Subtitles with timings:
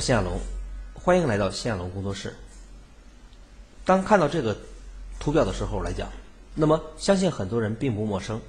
[0.00, 0.40] 大家好，我是谢亚龙，
[0.94, 2.34] 欢迎来到谢亚龙工作室。
[3.84, 4.56] 当看到这个
[5.18, 6.10] 图表的时候来讲，
[6.54, 8.40] 那么相信很多人并不陌生，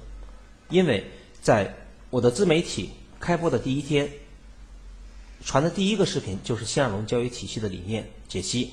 [0.70, 1.10] 因为
[1.42, 1.74] 在
[2.08, 4.10] 我的自媒体开播的第一天，
[5.44, 8.72] 传的第一个视频就是谢亚龙教育体系的理念解析，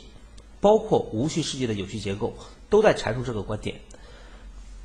[0.61, 2.33] 包括无序世界的有序结构，
[2.69, 3.81] 都在阐述这个观点，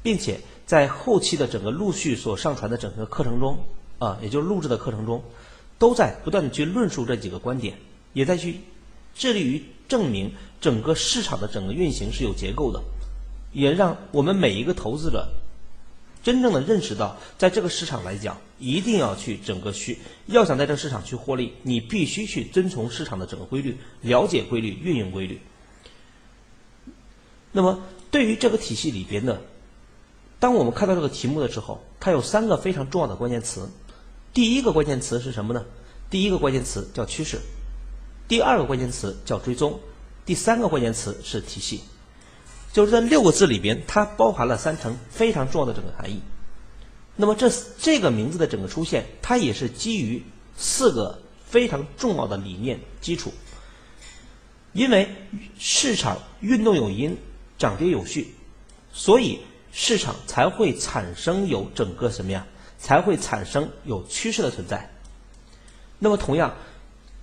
[0.02, 3.56] 并且在后期的整个陆续所上传的整个课程中，
[4.00, 5.22] 啊，也就是录制的课程中。
[5.78, 7.76] 都在不断的去论述这几个观点，
[8.12, 8.60] 也在去
[9.14, 12.82] 致力于证明整个市场的整个运行是有结构的，
[13.52, 15.28] 也让我们每一个投资者
[16.22, 25.38] 真正的认识到，在这个市场来讲，一定要去整个去，要想在这个市场去获利，你必须去遵从市场的整个规律，了解规律，运用规律。
[27.52, 29.42] 那么，对于这个体系里边的，
[30.40, 33.68] 当我们看到这个题目的时候，它有三个非常重要的关键词。
[34.34, 35.64] 第一个关键词是什么呢？
[36.10, 37.38] 第一个关键词叫趋势，
[38.26, 39.78] 第二个关键词叫追踪，
[40.26, 41.82] 第三个关键词是体系。
[42.72, 46.20] 就是这六个字里边，它包含了三层非常重要的整个含义。
[47.14, 50.20] 那么这这个名字的整个出现，它也是基于
[50.56, 53.32] 四个非常重要的理念基础。
[54.72, 55.08] 因为
[55.56, 57.16] 市场运动有因，
[57.56, 58.34] 涨跌有序，
[58.92, 59.38] 所以
[59.70, 62.44] 市场才会产生有整个什么呀？
[62.84, 64.90] 才会产生有趋势的存在。
[65.98, 66.54] 那么，同样，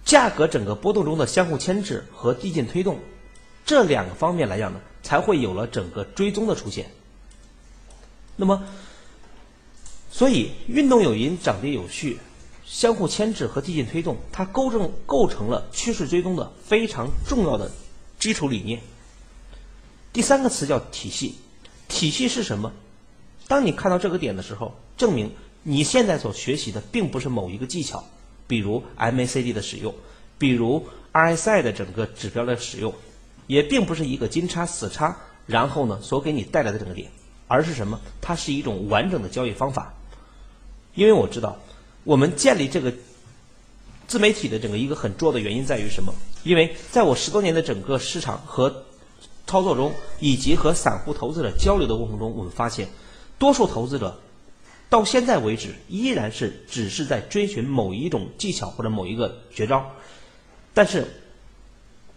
[0.04, 2.98] 价格整个波动中的相互牵制和递进推动
[3.64, 6.90] 这两个方面来讲呢，才会有了整个追踪的出现。
[8.36, 8.64] 那么，
[10.10, 12.18] 所以运动有因，涨跌有序，
[12.66, 17.70] 相互牵制和递进推动，它构成构成了趋势追踪的非常重要的
[18.18, 18.82] 基础理念。
[20.12, 21.36] 第三个词叫体系，
[21.88, 22.74] 体系是什么？
[23.48, 25.32] 当你看到这个点的时候，证明。
[25.64, 28.04] 你现在所学习的并不是某一个技巧，
[28.48, 29.94] 比如 MACD 的使用，
[30.40, 32.92] 比如 RSI 的整个指标的使用，
[33.46, 37.12] 也并不是一个金叉死叉，然后呢所给你带来的整个点，
[37.48, 38.00] 而是什么？
[38.22, 39.94] 它是一种完整的交易方法。
[40.96, 41.60] 因为我知道，
[42.04, 42.92] 我们建立这个
[44.08, 46.12] 自媒体的整个一个很重要的原因在于什么？
[46.44, 48.84] 因为在我十多年的整个市场和
[49.46, 52.88] 操作中，以及和散户投资者交流的过程中，我们发现，
[53.38, 54.20] 多数投资者。
[54.92, 59.90] 到现在为止，依然是只是在追寻某一种技巧或者某一个绝招，
[60.74, 61.08] 但是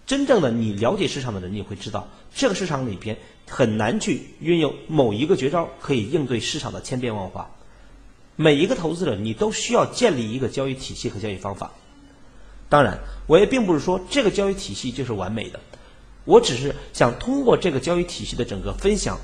[0.07, 3.17] 真正的你了解市场的人，你会知道，这个市场里边
[3.49, 7.49] 很难去运用某一个绝招可以应对市场的千变万化。
[8.35, 11.71] 每一个投资者，你都需要建立一个交易体系和交易方法。
[12.69, 12.99] 当然，
[13.29, 15.61] 我也并不是说这个交易体系就是完美的，
[16.25, 19.17] 我只是想通过这个交易体系的整个分享。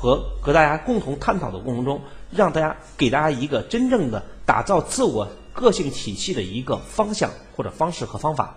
[0.00, 2.00] 和和大家共同探讨的过程中，
[2.30, 8.56] 让大家给大家一个真正的打造自我个性体系的一个方向或者方式和方法，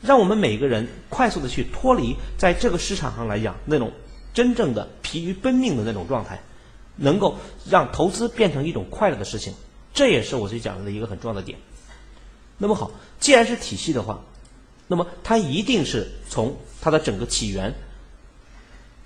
[0.00, 3.92] 让我们每个人快速的去脱离在这个市场上来讲那种
[4.32, 6.40] 真正的疲于奔命的那种状态，
[6.96, 7.36] 能够
[7.68, 9.54] 让投资变成一种快乐的事情，
[9.92, 11.58] 这也是我最讲的一个很重要的点。
[12.56, 14.20] 那么好，既然是体系的话，
[14.86, 17.74] 那么它一定是从它的整个起源。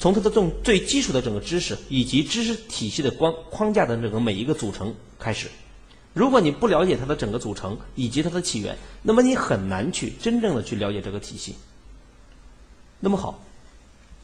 [0.02, 5.48] 从它的这种最基础的整个知识以及知识体系的框框架的整个每一个组成开始，
[6.12, 11.54] 如果你不了解它的整个组成以及它的起源，那么你很难去真正的去了解这个体系。
[12.98, 13.44] 那么好，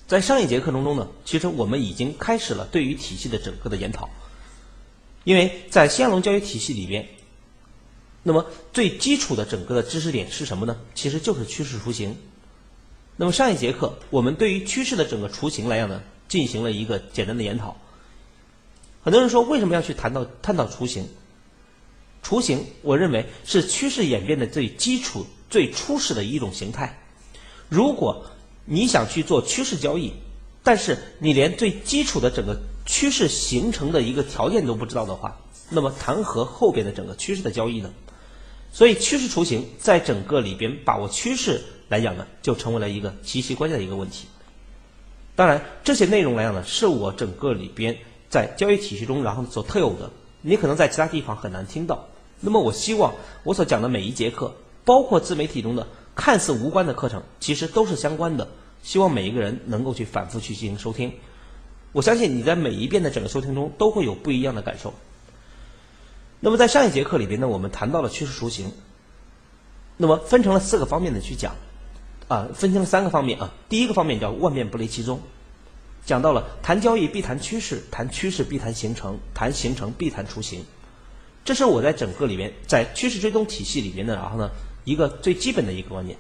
[0.09, 4.10] 在上一节课程中呢，其实我们已经开始了对于体系的整个的研讨，
[5.22, 7.09] 因为在新龙教育体系里边，
[8.25, 10.77] 那么最基础的整个的知识点是什么呢？
[10.97, 12.16] 其实就是趋势图形。
[13.20, 17.76] 那么上一节课，我们对于趋势的整个雏形来讲呢，进行了一个简单的研讨。
[19.03, 21.09] 很多人说，为什么要去谈到探讨雏形？
[22.22, 26.97] 雏形，我认为是趋势演变的最基础、最初始的一种形态。
[27.68, 28.24] 如果
[28.65, 30.12] 你想去做趋势交易，
[30.62, 32.56] 但是你连最基础的整个
[32.86, 35.36] 趋势形成的一个条件都不知道的话，
[35.70, 37.91] 那么谈何后边的整个趋势的交易呢？
[38.72, 41.60] 所以，趋势雏形在整个里边把握趋势。
[41.89, 44.27] 来讲呢，就成为了一个极其关键的一个问题。
[45.35, 47.97] 当然，这些内容来讲呢，是我整个里边
[48.29, 50.11] 在交易体系中然后所特有的，
[50.43, 52.07] 你可能在其他地方很难听到。
[52.41, 53.15] 那么，我希望
[53.45, 54.53] 我所讲的每一节课，
[54.85, 58.49] 包括自媒体中的看似无关的课程，其实都是相关的。
[58.83, 61.13] 希望每一个人能够去反复去进行收听。
[61.93, 64.93] 我相信你在每一遍的整个收听中都会有不一样的感受。
[66.41, 68.73] 那么，在上一节课里边呢，我们谈到了趋势雏形，
[69.97, 71.55] 那么分成了四个方面的去讲。
[72.28, 73.53] 啊，分清了三个方面啊。
[73.69, 75.21] 第一个方面叫万变不离其宗，
[76.04, 80.65] 讲到了谈交易必谈趋势，谈趋势必谈形成，谈形成必谈雏形。
[81.45, 84.51] 这是我在整个里面在趋势追踪体系里面的，然后呢
[84.84, 86.19] 一个最基本的一个观念。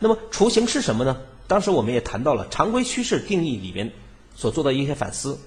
[0.00, 1.20] 那么雏形是什么呢？
[1.46, 3.92] 当时我们也谈到了常规趋势定义里边
[4.34, 5.38] 所做的一些反思。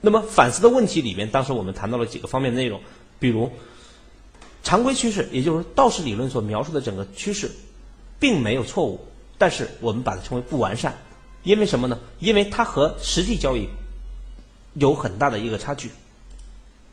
[0.00, 2.80] 那么反思的问题里面，当时我们谈到了几个方面的内容，
[3.18, 3.50] 比如
[4.66, 7.48] 常规趋势，也就是道氏理论所描述的整个趋势，
[8.18, 8.98] 并没有错误，
[9.38, 10.92] 但是我们把它称为不完善，
[11.44, 11.96] 因为什么呢？
[12.18, 13.68] 因为它和实际交易
[14.74, 15.88] 有很大的一个差距。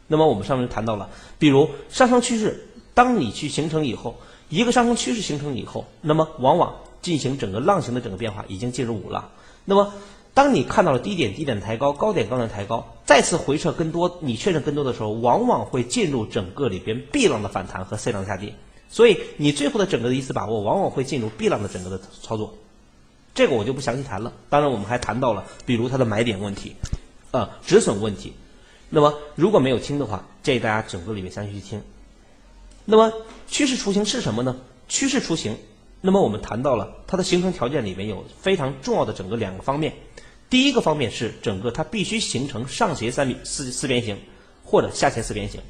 [0.05, 1.09] 那么我们上面谈到了，
[1.39, 4.15] 比如上升趋势，当你去形成以后，
[4.49, 9.27] 一个上升趋势形成以后，那么往往进行整个浪形的整个变化已经进入五浪。
[9.65, 9.91] 那么
[10.33, 18.55] 当你看到了低点低点抬高，高点高点抬高，再次回撤更多，你确认更多的时候，往往会进入整个里边 B 浪的反弹和 C 浪下跌。
[18.89, 22.55] 所以你最后的整个的一次把握，往往会进入 B 浪的整个的操作。
[23.35, 24.33] 这个我就不详细谈了。
[24.49, 26.75] 当然我们还谈到了，比如它的买点问题，
[27.31, 28.33] 啊止损问题。
[28.89, 31.81] 那么如果没有听的话，建议大家整个里面详细去听。
[32.85, 33.11] 那么
[33.47, 34.55] 趋势雏形是什么呢？
[34.87, 35.57] 趋势雏形，
[36.05, 39.93] 那么我们谈到了它的形成条件里面有非常重要的整个两个方面。
[40.49, 44.19] 第一个方面是整个它必须形成上斜三四四边形
[44.65, 45.61] 或者下斜四边形。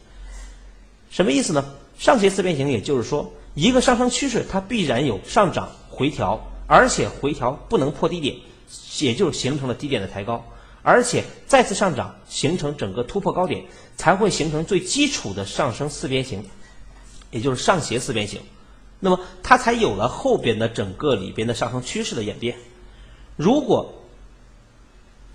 [1.12, 1.64] 什么意思呢？
[2.00, 8.36] 上斜四边形也就是说，一个上升趋势它必然有上涨回调，而且回调不能破低点，
[9.02, 10.44] 也就是形成了低点的抬高。
[10.82, 13.66] 而且再次上涨，形成整个突破高点，
[13.98, 16.44] 才会形成最基础的上升四边形，
[17.30, 18.42] 也就是上斜四边形。
[19.04, 22.56] 那么它才有了后边的整个里边的上升趋势的演变。
[23.36, 23.94] 如果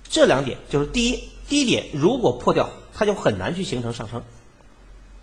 [0.09, 4.23] 这两点就是第一低点如果破掉，它就很难去形成上升，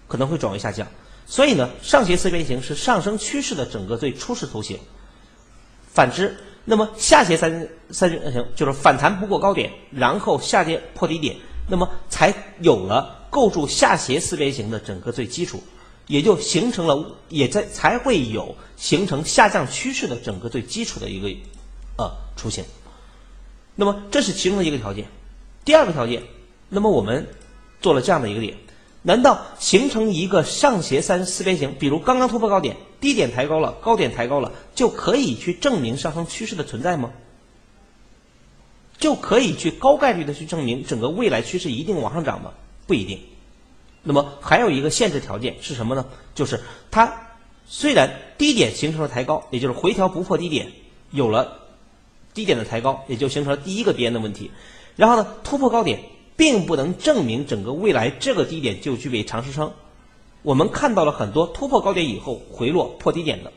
[0.08, 0.88] 可能会转为下降。
[1.26, 4.80] 所以呢，上斜四边形是上升趋势的整个最初始图形。
[5.88, 6.38] 反之。
[6.68, 11.36] 那么下斜三三角形就是反弹不过高点，然后下跌破低点，
[11.70, 15.62] 那么才有了构筑下斜四边形的整个最基础，
[16.08, 21.30] 也就形成了，也在才会有形成下降趋势的整个最基础的一个
[21.98, 22.64] 呃雏形。
[23.76, 25.08] 那么这是其中的一个条件。
[25.64, 26.24] 第二个条件，
[26.70, 27.28] 那么我们
[27.82, 28.58] 做了这样的一个点。
[29.02, 37.12] 难道形成一个上斜三四边形，比如刚刚突破高点，低点抬高了，高点抬高了，就可以去证明上升趋势的存在吗？
[38.98, 42.54] 就可以去高概率的去证明整个未来趋势一定往上涨吗？
[42.88, 43.20] 不一定。
[44.06, 46.06] 那么还有一个限制条件是什么呢？
[46.34, 47.14] 就是它
[47.68, 50.72] 虽然低点形成了抬高，也就是回调不破低点，
[51.12, 51.60] 有了
[52.34, 54.52] 低点的抬高，也就形成了第一个边的问题。
[54.96, 56.00] 然后呢，突破高点。
[56.38, 59.72] 并不能证明整个未来这个低点就具备长支撑。
[60.42, 63.54] 我们看到了很多突破高点以后回落破低点的，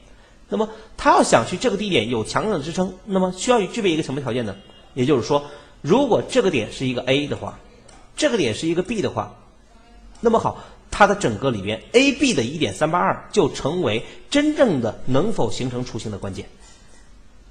[0.49, 4.55] 那么他要想去这个低点有强的支撑，那么需要具备一个什么条件呢？
[4.95, 5.45] 也就是说，
[5.81, 7.59] 如果这个点是一个 A 的话，
[8.17, 9.35] 这个点是一个 B 的话，
[10.20, 16.49] 那么好，它的整个里边 A、B 的一点三八二就成为真正的能否形成雏形的关键。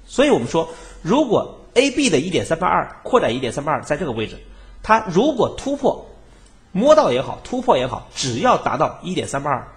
[0.06, 0.68] 所以我们说，
[1.02, 4.38] 如果 A、B 的一点三八二扩展一点三八二在这个位置。
[4.80, 6.06] 它如果突破，
[6.72, 9.68] 摸到也好，突破也好，只要达到一点三八二，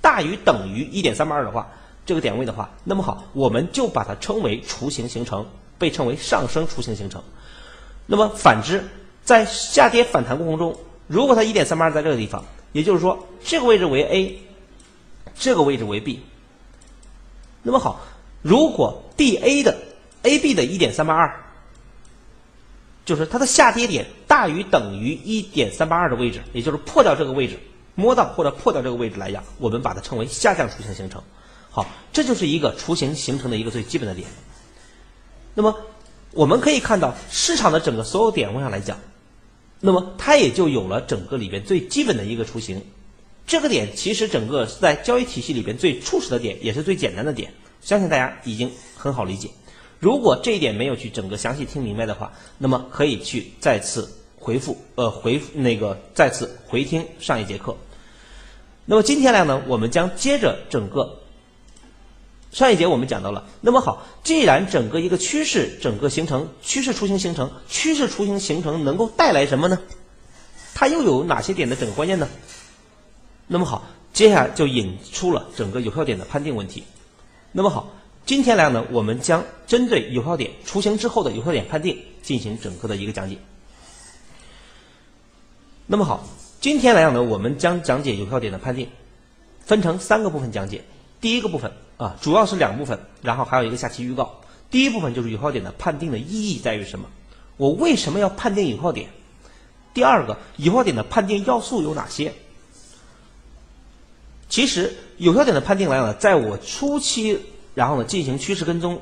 [0.00, 1.68] 大于等于一点三八二的话，
[2.06, 5.46] 这个点位的话，那么好，我们就把它称为雏形形成，
[5.78, 7.22] 被称为上升雏形形成。
[8.06, 8.84] 那么反之，
[9.24, 10.78] 在下跌反弹过程中，
[11.12, 12.42] 如果它一点三八二在这个地方，
[12.72, 14.42] 也就是说这个位置为 A，
[15.34, 16.20] 这个位置为 B，
[17.62, 18.00] 那么好，
[18.40, 19.76] 如果 B A 的
[20.22, 21.38] A B 的一点三八二。
[23.04, 27.58] 就是它的下跌点大于等于一点三八二的位置，也就是破掉这个位置，
[27.96, 31.20] 摸到或者破掉这个位置来讲，我们把它称为下降雏形形成。
[31.68, 34.28] 好，这就是一个雏形形成的一个最基本的点。
[35.52, 35.76] 那么
[36.30, 38.96] 我们可以看到市场的整个所有点位上来讲，
[39.84, 42.80] 那么它也就有了整个里边最基本的一个雏形。
[43.44, 49.50] 这个点其实整个在交易体系里边最初始的点，也是最简单的点，相信大家已经很好理解。
[49.98, 54.08] 如果这一点没有去整个详细听明白的话，那么可以去再次
[54.38, 57.76] 回复，呃，回复那个再次回听上一节课。
[58.86, 61.21] 那么今天来呢，我们将接着整个
[62.52, 63.44] 上一节我们讲到了。
[63.60, 69.78] 那么好，既然整个一个趋势整个形成，趋势雏形形成，趋势雏形形成能够带来什么呢？
[70.74, 72.28] 它又有哪些点的整个关键呢？
[73.46, 76.84] 那么好，接下来就引出了整个有效点的判定问题。
[77.50, 77.90] 那么好。
[78.24, 83.36] 今天来呢，我们将针对有效点雏形之后的有效点判定进行整个的一个讲解。
[85.88, 86.24] 那么好，
[86.60, 88.88] 今天来讲呢，我们将讲解有效点的判定，
[89.66, 90.84] 分成三个部分讲解。
[91.20, 94.40] 第一个部分啊，主要是两部分，然后还有一个下期预告。
[94.70, 97.06] 第一部分就是有效点的判定的意义在于什么？
[97.56, 99.08] 我为什么要判定有效点？
[99.94, 102.32] 第二个，有效点的判定要素有哪些？
[104.48, 107.38] 其实有效点的判定来讲呢，在我初期
[107.74, 109.00] 然后呢进行趋势跟踪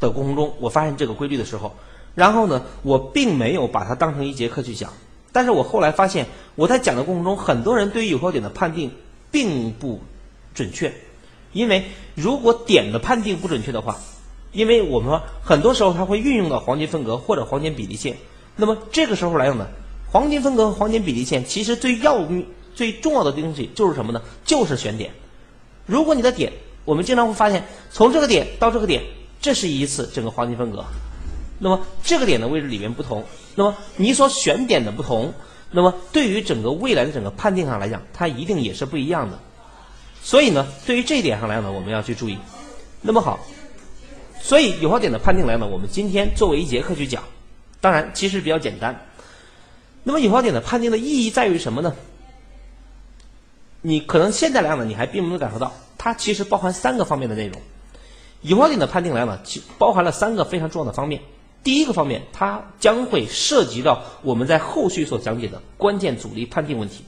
[0.00, 1.74] 的过程中，我发现这个规律的时候，
[2.14, 4.92] 然后呢我并没有把它当成一节课去讲，
[5.30, 8.90] 但是我后来发现我在讲的过程中，很多人对于有效点的判定
[9.30, 10.00] 并不
[10.54, 10.92] 准确，
[11.54, 13.96] 因为如果点的判定不准确的话，
[14.52, 18.16] 因为我们说很多时候它会运用到黄金分割或者黄金比例线，
[18.56, 19.66] 那么这个时候来讲呢，
[20.12, 22.22] 黄金分割和黄金比例线其实最要
[22.74, 24.20] 最重要的东西就是什么呢？
[24.44, 25.10] 就是选点。
[25.86, 26.52] 如果你的点，
[26.84, 29.02] 我们经常会发现从这个点到这个点，
[29.40, 30.84] 这是一次整个黄金分割。
[31.60, 35.32] 那么这个点的位置里面不同，那么你所选点的不同，
[35.70, 39.38] 那么对于整个未来的整个判定上来讲，它一定也是不一样的。
[40.24, 42.38] 所以呢，对于这一点上来讲呢，我们要去注意。
[43.02, 43.38] 那么好。
[44.40, 47.22] 所以有效点的判定来呢，我们今天作为一节课去讲，
[47.82, 49.06] 当然其实比较简单。
[50.02, 51.94] 那么有效点的判定的意义在于什么呢？
[53.82, 57.60] 你可能现在来讲呢，你还并没有感受到，它其实包含三个方面的内容。
[58.40, 61.20] 有效点的判定来呢，其包含了三个非常重要的方面。
[61.62, 67.04] 第一个方面，它将会涉及到我们在后续所讲解的关键阻力判定问题，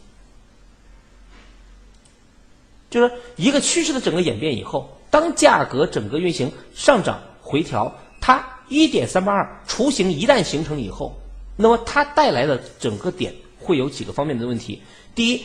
[2.91, 4.93] 就是一个趋势的整个演变以后。
[5.09, 7.91] 当价格整个运行上涨回调，
[8.21, 11.17] 它一点三八二雏形一旦形成以后，
[11.57, 14.83] 那么它带来的整个点会有几个方面的问题。
[15.15, 15.43] 第一，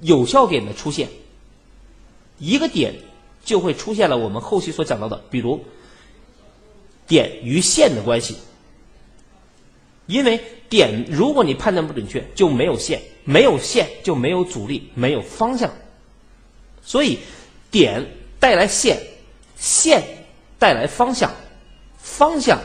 [0.00, 1.08] 有效点的出现，
[2.38, 2.94] 一个点
[3.44, 5.62] 就会出现了我们后期所讲到的，比如
[7.06, 8.36] 点与线的关系。
[10.06, 15.70] 因为点如果你判断不准确，就没有线，没有线就没有阻力，没有方向，
[16.84, 17.18] 所以
[17.70, 18.06] 点。
[18.40, 19.00] 带来线，
[19.56, 20.04] 线
[20.58, 21.32] 带来方向，
[21.96, 22.60] 方向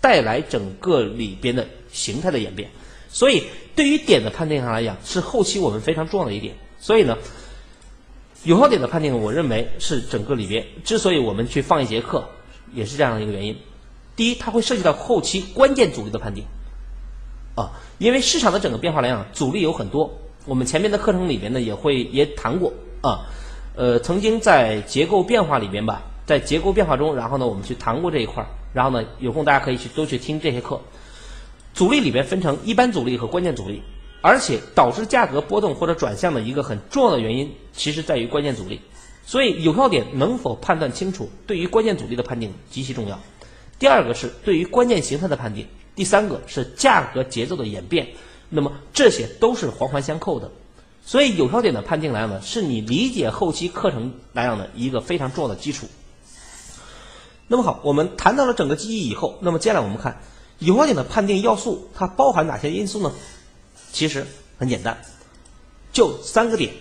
[0.00, 2.70] 带来整个里边的形态的演变。
[3.10, 3.44] 所以，
[3.76, 6.54] 对于点的判定上来讲，是后期我们非常重要的一点。
[6.80, 7.18] 所以呢，
[8.42, 12.26] 有效点的判定，我认为是整个里边之所以我们去放一节课，
[12.72, 13.54] 也是这样的一个原因。
[14.16, 16.42] 第一，它会涉及到后期关键阻力的判定
[17.54, 20.18] 啊，因为市场的整个变化来讲，阻力有很多。
[20.46, 22.72] 我们前面的课程里边呢，也会也谈过
[23.02, 23.28] 啊。
[23.78, 30.80] 呃，曾经在结构变化里边吧，在结构变化中，然后呢，我们去谈过这一块儿，然后呢，有空大家可以去多去听这些课。
[31.74, 33.80] 阻力里边分成一般阻力和关键阻力，
[34.20, 38.80] 而且导致价格波动或者转向的一个很重要的原因，其实在于关键阻力。
[39.24, 43.16] 所以有效点能否判断清楚，对于关键阻力的判定极其重要。
[43.78, 48.08] 第二个是对于关键形态的判定，第三个是价格节奏的演变，
[48.48, 50.50] 那么这些都是环环相扣的。
[51.08, 55.86] 所以有效点的判定来讲呢，是你理解后期课程来讲的一个非常重要的基础。
[57.46, 60.20] 那么好，我们谈到了整个记忆以后，那么接下来我们看
[60.58, 63.10] 有效点的判定要素，它包含哪些因素呢？
[63.90, 64.26] 其实
[64.58, 64.98] 很简单，
[65.94, 66.74] 就三个点。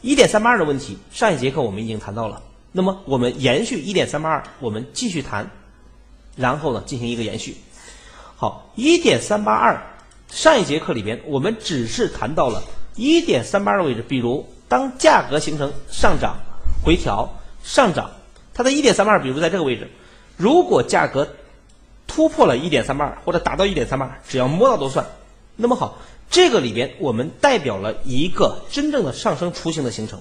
[0.00, 2.42] 一点三八二的问题，上一节课我们已经谈到了。
[2.72, 5.50] 那么我们延续一点三八二，我们继续谈，
[6.36, 7.58] 然后呢进行一个延续。
[8.34, 9.78] 好，一点三八二，
[10.30, 12.62] 上一节课里边我们只是谈到了。
[12.94, 16.36] 一点三八的位置，比如当价格形成上涨、
[16.84, 18.10] 回调、上涨，
[18.52, 19.90] 它的一点三八，比如在这个位置，
[20.36, 21.28] 如果价格
[22.06, 25.06] 突破了一点三八二或者达到一点三八二，只要摸到都算。
[25.56, 25.98] 那么好，
[26.30, 30.20] 这个里边我们代表了一个真正的上升雏形的形成。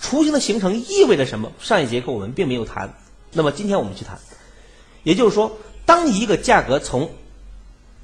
[0.00, 1.52] 雏形的形成意味着什么？
[1.60, 2.94] 上一节课我们并没有谈，
[3.32, 4.18] 那么今天我们去谈。
[5.02, 7.10] 也就是说，当一个价格从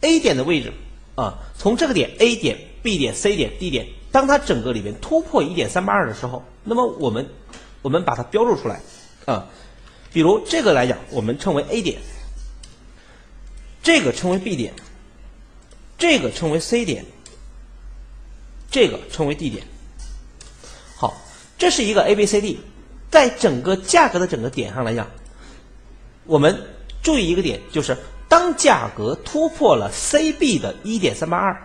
[0.02, 0.72] A 点的位置
[1.14, 2.67] 啊，从这个点 A 点。
[2.88, 7.28] B 点、C 点、D 点，当它整个里边突破一点三八二的时候，那么我们
[7.82, 8.80] 我们把它标注出来
[9.26, 9.46] 啊，
[10.10, 12.00] 比如这个来讲，我们称为 A 点，
[13.82, 14.72] 这个称为 B 点，
[15.98, 17.04] 这个称为 C 点，
[18.70, 19.62] 这个称为 D 点。
[20.96, 21.14] 好，
[21.58, 22.58] 这是一个 A、B、C、D，
[23.10, 25.06] 在整个价格的整个点上来讲，
[26.24, 26.58] 我们
[27.02, 27.94] 注意一个点，就是
[28.30, 31.64] 当价格突破了 C、B 的一点三八二。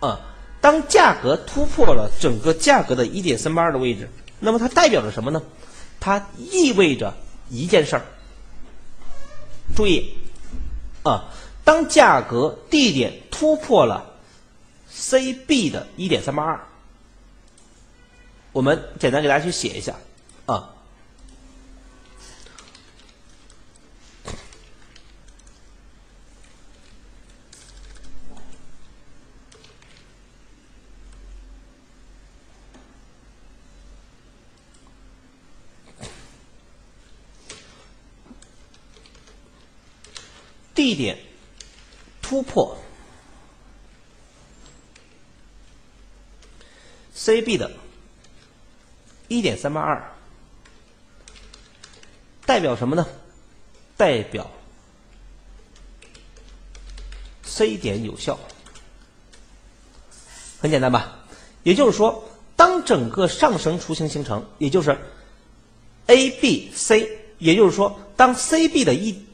[0.00, 0.20] 啊，
[0.60, 4.10] 当价格突破了整个价格的一点三八二的位置，
[4.40, 5.42] 那么它代表着什么呢？
[6.00, 7.14] 它意味着
[7.48, 8.02] 一件事儿。
[9.76, 10.16] 注意，
[11.02, 11.24] 啊，
[11.64, 14.14] 当价格 D 点突破了
[14.92, 16.60] CB 的一点三八二，
[18.52, 19.94] 我们简单给大家去写一下，
[20.46, 20.74] 啊。
[40.78, 41.18] D 点
[42.22, 42.78] 突破
[47.16, 47.68] CB 的
[49.26, 50.14] 一点三八二
[52.46, 53.04] 代表什么呢？
[53.96, 54.48] 代表
[57.42, 58.38] C 点有效，
[60.60, 61.26] 很简单吧？
[61.64, 62.22] 也就是说，
[62.54, 64.96] 当整个上升雏形形成，也就是
[66.06, 69.26] A、B、C，也就是说，当 C、B 的一，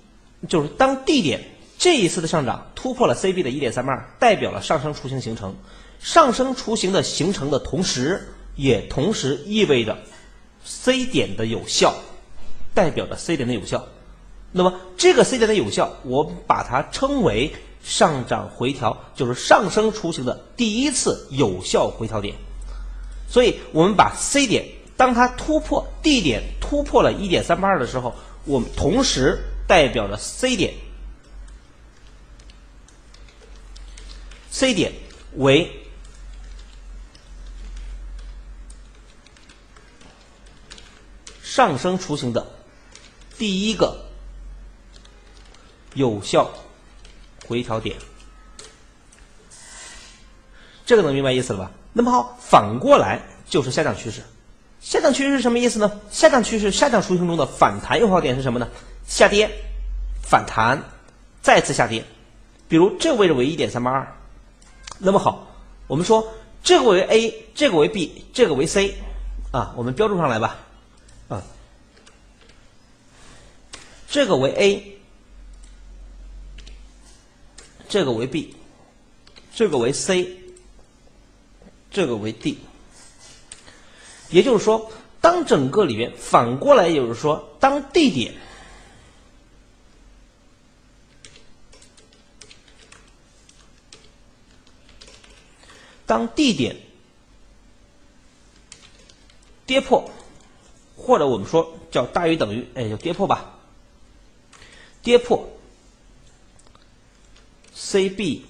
[0.48, 1.40] 就是当 D 点
[1.78, 5.54] 这一次的上涨突破了 C、B 的一点三八二，代表了上升雏形形成。
[6.00, 9.96] 上升雏形的形成的同时，也同时意味着
[10.64, 11.94] C 点的有效，
[12.74, 13.86] 代表着 C 点的有效。
[14.52, 22.34] 那么这个 C 点的有效，我把它称为上涨回调，就是上升雏形的第一次有效回调点。
[23.28, 24.64] 所以，我们把 C 点，
[24.96, 30.75] 当它突破 D 点突破了一点三八二的时候，我们同时代表着 C 点
[34.50, 34.92] ，C 点
[35.37, 35.87] 为
[41.42, 42.47] 上升雏形的
[43.38, 44.00] 第一个。
[45.97, 46.50] 有效
[47.47, 47.97] 回调点，
[50.85, 51.71] 这个能明白意思了吧？
[51.92, 54.21] 那么好，反过来就是下降趋势。
[54.80, 56.00] 下降趋势是什么意思呢？
[56.11, 58.68] 下降趋势下降雏形中的反弹有效点是什么呢？
[59.06, 59.50] 下跌，
[60.23, 60.82] 反弹，
[61.42, 62.04] 再次下跌。
[62.68, 64.16] 比如这个位置为一点三八二，
[64.99, 65.46] 那么好，
[65.87, 66.26] 我们说
[66.62, 68.94] 这个为 A，这个为 B，这个为 C，
[69.52, 70.58] 啊，我们标注上来吧，
[71.28, 71.42] 啊，
[74.08, 74.90] 这个为 A。
[77.87, 78.57] 这个为 B，
[79.55, 80.37] 这个为 C，
[81.92, 82.59] 这个为 D。
[84.31, 88.35] 也就是说，当整个里面反过来，也就是说，当 D 点
[96.06, 96.76] 当 D 点
[99.66, 100.10] 跌破，
[100.96, 103.58] 或者我们说叫大于等于，哎，就跌破吧，
[105.02, 105.48] 跌破。
[107.76, 108.42] CB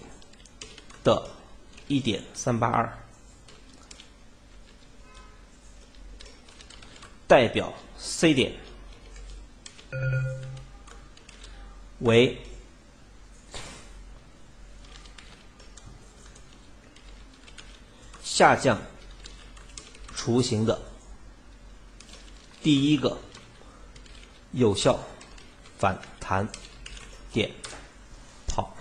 [1.03, 1.31] 的
[1.89, 2.99] 一点三八二
[7.27, 8.53] 代表 C 点
[12.01, 12.39] 为
[18.35, 18.83] 下降
[20.17, 20.81] 雏形的
[22.65, 23.17] 第一个
[24.51, 24.99] 有效
[25.79, 26.49] 反弹
[27.33, 27.49] 点。
[28.53, 28.75] 好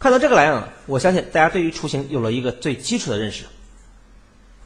[0.00, 3.44] 看到这个来了，我相信大家对于雏形有了一个最基础的认识，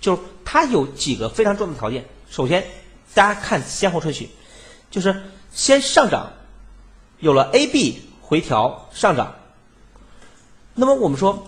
[0.00, 2.06] 就是它有几个非常重要的条件。
[2.30, 2.66] 首先，
[3.12, 4.30] 大家看先后顺序，
[4.90, 6.32] 就是先上涨，
[7.18, 9.36] 有了 A、B 回调上涨，
[10.72, 11.46] 那么我们说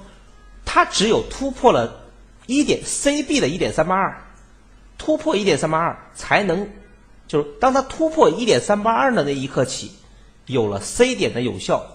[0.67, 2.04] 它只有突破了
[2.47, 4.23] 一点 C、B 的一点三八二，
[4.99, 6.69] 突破一点三八二才能，
[7.27, 9.93] 就是当它突破一点三八二的那一刻起，
[10.47, 11.87] 有了 C 点的有效。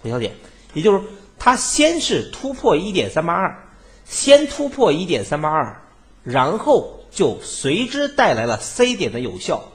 [0.00, 0.32] 回调点，
[0.74, 1.02] 也就是
[1.38, 3.64] 它先是突破一点三八二，
[4.04, 5.82] 先突破一点三八二，
[6.22, 9.72] 然后就随之带来了 C 点的有效。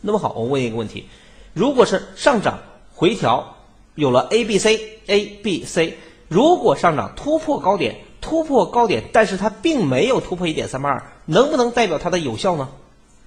[0.00, 1.08] 那么好，我问一个问题：
[1.52, 2.60] 如果是上涨
[2.94, 3.56] 回调
[3.96, 12.68] 有了 A B C A B C，如果上涨突破高点突破高点，但是它并没有突破一点三八二，能不能代表它的有效呢？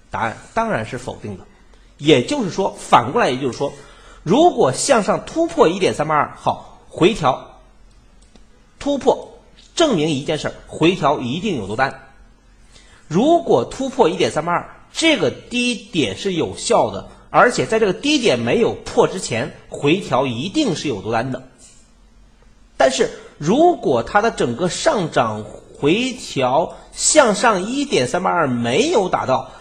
[0.09, 1.43] 答案当然是否定的。
[1.97, 3.73] 也就是说，反过来也就是说。
[4.23, 7.59] 如果向上突破一点三八二，好，回调
[8.77, 9.39] 突破，
[9.73, 12.07] 证明一件事儿，回调一定有多单。
[13.07, 21.41] 如果突破一点三八二，这个低点是有效的，而且在这个低点没有破之前，回调一定是有多单的。
[22.81, 25.45] 但是如果它的整个上涨
[25.79, 29.51] 回调向上一点三八二没有达到。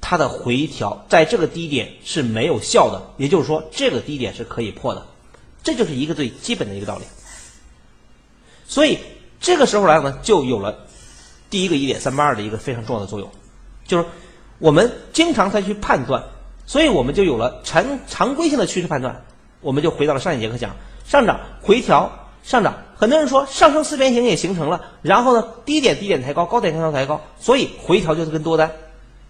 [0.00, 5.04] 它的回调在这个低点是没有效的，也就是说这个低点是可以破的，
[5.62, 7.04] 这就是一个最基本的一个道理。
[8.66, 9.00] 所以
[9.40, 10.86] 这个时候来呢，就有了
[11.50, 13.28] 第一个一点三八二的一个非常重要的作用，
[13.86, 14.06] 就是
[14.60, 16.24] 我们经常再去判断，
[16.64, 19.24] 所以我们就有了常常规性的趋势判断。
[19.60, 28.70] 我们就回到了上一节课讲上涨回调上涨，很多人说上升四边形也形成了，然后呢低点低点抬高，高点高点抬高，所以回调就是跟多单。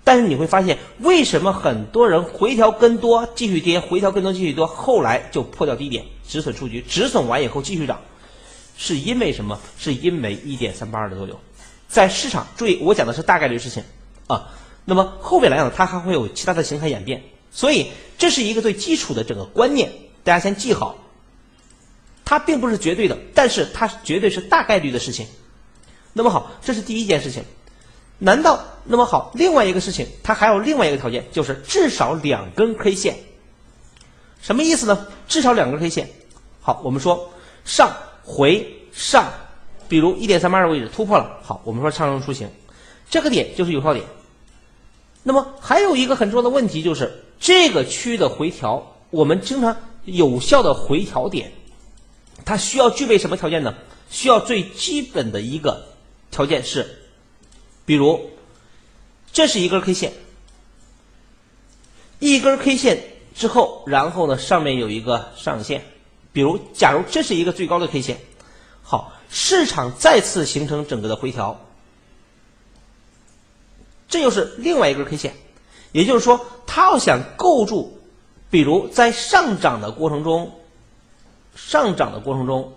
[0.05, 8.01] 但是你会发现，为什么很多人回调跟多继续跌，回调跟多继续多，后来就破掉低点，止损出局，止损完以后继续涨，
[8.77, 9.59] 是因为什么？
[9.77, 11.39] 是因为一点三八二的作用，
[11.89, 13.83] 在市场注意，我讲的是大概率事情
[14.29, 14.49] 啊。
[14.87, 19.93] 那么后面来讲，它还会有其他的形态演变，所以这是一个最基础的整个观念，
[20.25, 20.97] 大家先记好。
[22.29, 25.27] 它并不是绝对的，但是它绝对是大概率的事情。
[26.13, 27.43] 那么好，这是第一件事情。
[28.19, 29.33] 难道那么好？
[29.33, 33.17] 另外一个事情，它还有另外一个条件，就是至少两根 K 线。
[34.43, 35.07] 什么意思呢？
[35.27, 36.11] 至少两根 K 线。
[36.61, 37.31] 好，我们说
[37.65, 37.91] 上
[38.23, 38.63] 回
[38.93, 39.25] 上，
[39.89, 42.47] 比如一点三八的位置突破了，好，我们说上升雏形，
[43.09, 44.05] 这个点就是有效点。
[45.23, 47.11] 那么还有一个很重要的问题就是，
[47.41, 51.51] 这个区域的回调，我们经常有效的回调点，
[52.49, 53.75] 它需要具备什么条件呢？
[54.09, 55.87] 需要最基本的一个
[56.31, 56.99] 条件是。
[57.85, 58.31] 比如，
[59.31, 60.15] 这是一根 K 线，
[62.21, 65.85] 一根 K 线之后，然后呢，上面有一个上限。
[66.33, 68.19] 比如，假如这是一个最高的 K 线，
[68.83, 71.61] 好，市场再次形成整个的回调，
[74.09, 75.35] 这又是另外一根 K 线。
[75.93, 78.01] 也就是说，它要想构筑，
[78.49, 80.51] 比如在上涨的过程中，
[81.67, 82.73] 上涨的过程中。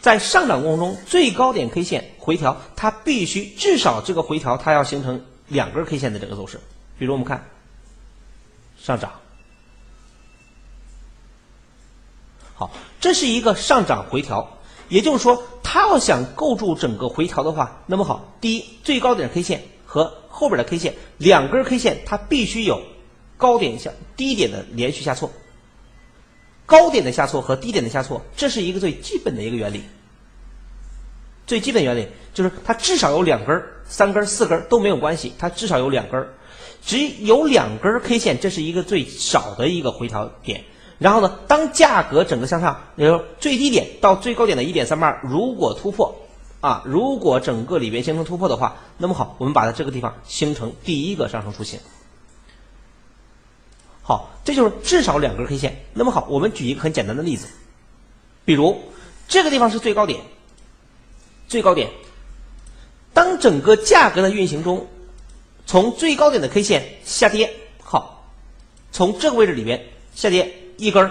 [0.00, 6.58] 在上涨过程中，最高点 K 线回调，它必须至少这个回调它要形成两根 K 线的这个走势。
[6.98, 7.48] 比如我们看
[8.76, 9.12] 上涨，
[12.54, 14.58] 好，这是一个上涨回调，
[14.88, 22.82] 也就是说，它要想构筑整个回调的话，那么好，第一，最高点 K 线和后边的 K 线两根 K 线，它必须有
[23.42, 25.28] 高点下低点的连续下挫。
[26.64, 29.82] 高点的下挫和低点的下挫，这是一个最基本的一个原理。
[31.44, 36.28] 最基本原理就是它至少有两根、三根、四根都没有关系，它至少有两根，
[36.80, 40.64] 只有两根 K 线，这是一个最少的一个回调点。
[40.98, 46.14] 然后呢，当价格整个向上，也就最低点到最高点的一点三八二，如果突破
[46.60, 51.80] 啊，如果整个里边形成突破的话，那么好，我们把它这个地方形成第一个上升雏形。
[54.02, 55.84] 好，这就是至少两根 K 线。
[55.94, 57.46] 那么好，我们举一个很简单的例子，
[58.44, 58.82] 比如
[59.28, 60.20] 这个地方是最高点，
[61.46, 61.88] 最高点。
[63.14, 64.88] 当整个价格的运行中，
[65.66, 68.26] 从最高点的 K 线下跌，好，
[68.90, 69.84] 从这个位置里边
[70.14, 71.10] 下跌一根，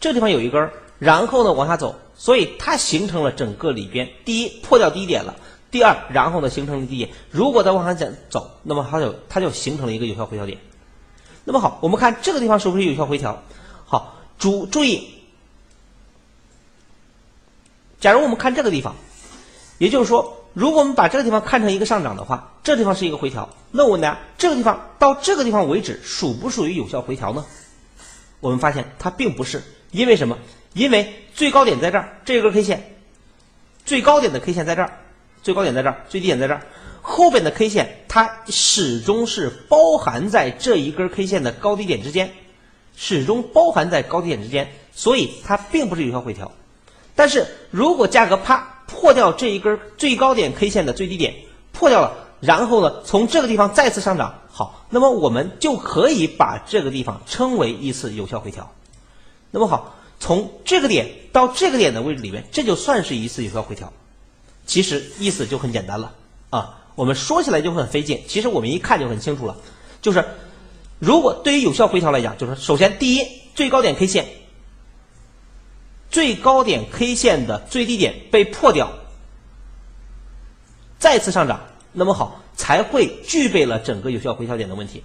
[0.00, 0.68] 这个地方有一根，
[0.98, 5.36] 然后呢往下走，所以它形成了整个里边第一破掉低点了，
[5.70, 7.10] 第二，然后呢形成了低点。
[7.30, 10.58] 如果再往下走走，那么它就它就形成了一个有效回调点。
[11.50, 13.42] 那么好，我们看这个地方是不是有效回调？
[13.84, 15.08] 好，注注意，
[17.98, 18.94] 假如我们看这个地方，
[19.78, 23.48] 也就是说，如果我们把这个地方看成一个上涨的话，这地方是一个回调。
[23.72, 27.44] 那我问大家，这个地方到这个地方为止，属不属于有效回调呢？
[28.38, 29.60] 我们发现它并不是，
[29.90, 30.38] 因为什么？
[30.74, 32.94] 因为最高点在这儿，这根 K 线，
[33.84, 34.92] 最高点的 K 线在这儿，
[35.42, 36.62] 最高点在这儿，最低点在这儿。
[37.02, 42.32] 后边的 K 线，它始终是包含在这一根 K 线的高低点之间，
[42.96, 46.52] 始终包含在高低点之间，所以它并不是有效回调。
[47.14, 51.34] 但是如果价格啪破掉这一根最高点 K 线的最低点，
[51.72, 58.72] 破掉了，然后呢从这个地方再次上涨，好，那么我们就可以把这个地方称为一次有效回调。
[59.50, 63.92] 那么好，从这个点到这个点的位置里面，这就算是一次有效回调。
[64.66, 66.12] 其实意思就很简单了
[66.50, 66.79] 啊。
[67.00, 69.56] 我们说起来就很费劲，其实我们一看就很清楚了。
[70.02, 70.22] 就是
[70.98, 74.26] 如果对于有效回调来讲，就是首先第一，最高点 K 线，
[76.10, 78.92] 最高点 K 线的最低点被破掉，
[80.98, 81.60] 再次上涨，
[81.94, 85.02] 那么好才会具备了整个有效回调点的问题。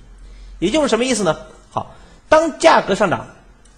[0.59, 1.37] 也就是什么意思呢？
[1.71, 1.95] 好，
[2.27, 3.25] 当价格上涨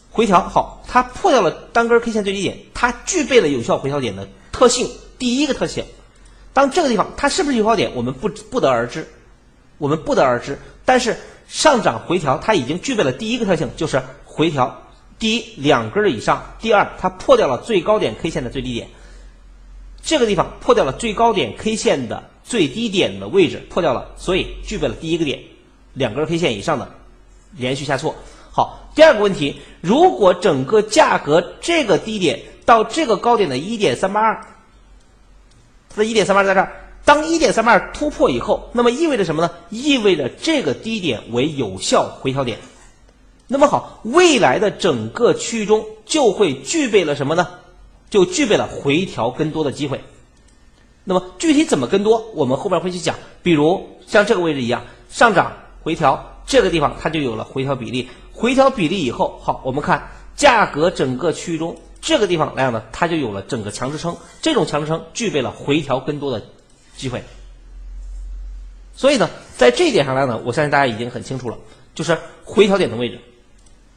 [0.09, 5.85] 回调好，它破掉了单根 K 线最低点，它具备了有效回调点的特性，第一个特性。
[6.57, 9.07] 当这个地方它是不是有效点，我们不不得而知，
[9.77, 10.57] 我们不得而知。
[10.85, 11.15] 但是
[11.47, 14.81] 上涨回调，它已经具备了第一个特性，就是回调。
[15.19, 18.87] 第一，两根以上；第二，它破掉了最高点 K 线的最低点。
[20.01, 25.39] 这个地方破掉了最高点 K 线的最低点的位置，破掉了，所以具备了第一个点，
[25.93, 26.89] 两根 K 线以上的
[27.55, 28.15] 连续下挫。
[28.51, 34.43] 好，第二个问题，如果整个价格这个低点到这个高点的一点三八二。
[35.97, 36.71] 这一点三八在这儿，
[37.03, 39.49] 当一点三八二突破以后，那么意味着什么呢？
[39.71, 42.59] 意味着这个低点为有效回调点。
[43.47, 47.47] 那么好，未来的整个区域中就会具备了什么呢？
[48.11, 50.03] 就具备了回调跟多的机会。
[51.03, 53.15] 那么具体怎么跟多，我们后边会去讲。
[53.41, 58.07] 比如像这个位置一样，上涨回调，这个地方它就有了回调比例。
[58.33, 61.75] 回调比例以后，好，我们看价格整个区域中。
[62.07, 66.41] 这个地方来讲呢，它就有了整个强支撑，这种强支撑具备了回调更多的
[66.95, 67.21] 机会。
[68.95, 71.57] 所以呢，在这一点上来呢，我相信大家已经很清楚了，
[71.93, 73.19] 就是回调点的位置。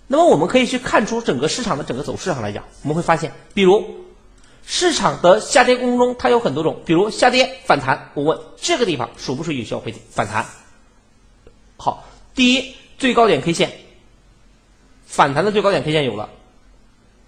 [0.09, 3.89] 那么我们可以去看出整个市场的整个走势上来讲，我们会发现，比如
[4.67, 8.11] 市场的下跌过程中，它有很多种，比如下跌反弹。
[8.15, 10.45] 我问这个地方属不属于有效回反弹？
[11.77, 13.71] 好，第一最高点 K 线
[15.07, 16.29] 反弹的最高点 K 线有了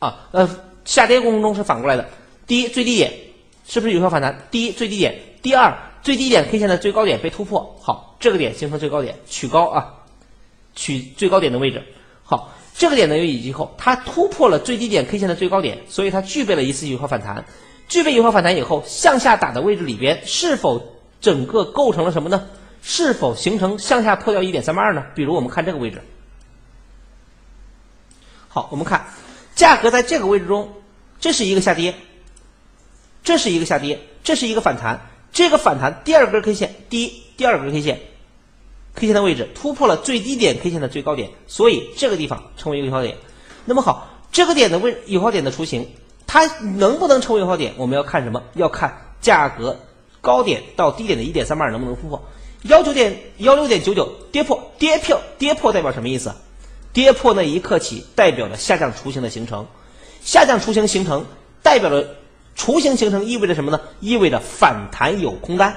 [0.00, 0.50] 啊，呃，
[0.84, 2.08] 下跌过程中是反过来的。
[2.46, 3.12] 第一最低点
[3.66, 4.46] 是不是有效反弹？
[4.50, 9.94] 第一最低点，第二最低点 K 线的最高点被突破，好，这个点形成最高点，取高啊，
[10.74, 11.82] 取最高点的位置。
[12.24, 17.44] 好，这个点呢有以及后，它突破了最低点 K 线的最高点，所以它具备了一次有效反弹。
[17.88, 20.82] 具备有效反弹以后，向下打的位置里边是否
[21.20, 22.48] 整个构成了什么呢？
[22.82, 25.06] 是否形成向下破掉一点三八二呢？
[25.14, 26.02] 比如我们看这个位置。
[28.48, 29.06] 好，我们看
[29.54, 30.72] 价格在这个位置中，
[31.20, 31.94] 这是一个下跌，
[33.22, 35.08] 这是一个下跌，这是一个反弹。
[35.32, 38.00] 这个反弹第二根 K 线，第一第二根 K 线
[38.94, 43.16] ，K 线的位置突破了最低点 K 线的最高点，所以这个地方成为一个有效点。
[43.64, 45.88] 那么好，这个点的位有效点的雏形，
[46.26, 47.72] 它能不能成为有效点？
[47.78, 48.42] 我们要看什么？
[48.54, 49.80] 要看价格
[50.20, 52.22] 高点到低点的一点三八能不能突破。
[52.64, 56.32] 幺九点幺六点九九跌破，跌破跌破代表什么意思？
[56.92, 59.66] 跌破那一刻起，代表着下降雏形的形成。
[60.22, 61.24] 下降雏形形成，
[61.62, 62.16] 代表着
[62.54, 63.80] 雏形形成意味着什么呢？
[64.00, 65.76] 意味着反弹有空单。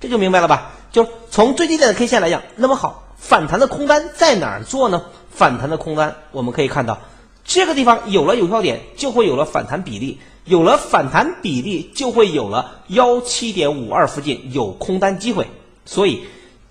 [0.00, 0.72] 这就明白了吧？
[0.92, 5.04] 就从最低点的 K 线来讲，那么好，反弹的空单在哪儿做呢？
[5.30, 6.98] 反弹的空单，我们可以看到
[7.44, 10.18] 这个地方有了有效点，就会有了反弹比例。
[10.44, 15.48] 有了反弹比例，就会有了幺七点五二附近有空单机会。
[15.84, 16.24] 所以，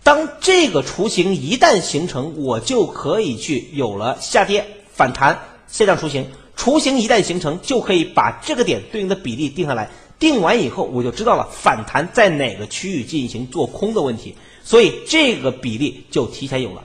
[0.06, 4.64] 当这个雏形一旦形成，我就可以去有了下跌、
[4.94, 6.28] 反弹、下降雏形。
[6.56, 9.90] 雏形一旦形成，就可以把这个点对应的比例定下来。
[10.20, 14.36] 定完以后，我就知道了反弹在哪个区域进行做空的问题。
[14.64, 16.84] 所以，这个比例就提前有了。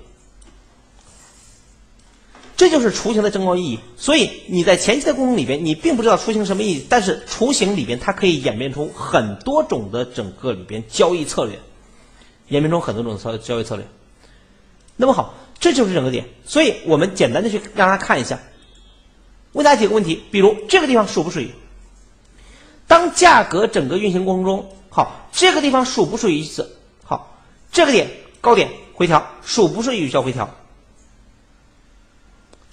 [2.56, 11.59] 这就是雏形的争高意义，所以你在前期的过程里边，你并不知道雏形什么意义，但是雏形里边它可以演变出很多种的整个里边交易策略，
[12.50, 13.84] 演变出很多种交交易策略。
[14.96, 18.38] 那么好，这就是整个点，所以我们简单的去让大家看一下，
[19.52, 21.50] 问大家几个问题，比如这个地方属不属于？
[22.86, 26.76] 当价格整个运行过程中，好，这个地方属不属于一次？
[27.02, 27.38] 好，
[27.72, 28.10] 这个点
[28.40, 30.50] 高点回调属不属于有效回调？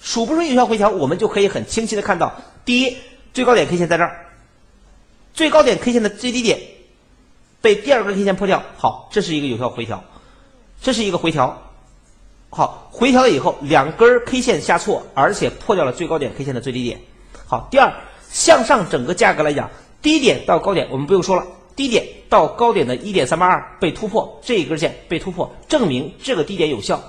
[0.00, 2.96] 属不属于有效回调，我们就可以很清晰的看到，第一，
[3.32, 4.26] 最高点 K 线在这儿，
[5.32, 6.60] 最高点 K 线的最低点
[7.60, 10.02] 被第二根 K 线破掉，好，这是一个有效回调，
[10.80, 11.56] 这是一个回调，
[12.50, 17.00] 好，回调了以后，两根 K 线下挫，而且破掉了最高点 K 线的最低点，
[17.46, 17.92] 好，第二，
[18.30, 21.44] 向上整个价格来讲，低点到高点我们不用说了，
[21.74, 27.00] 低点到高点的一点三八二被突破，这一根线被突破，证明这个低点有效。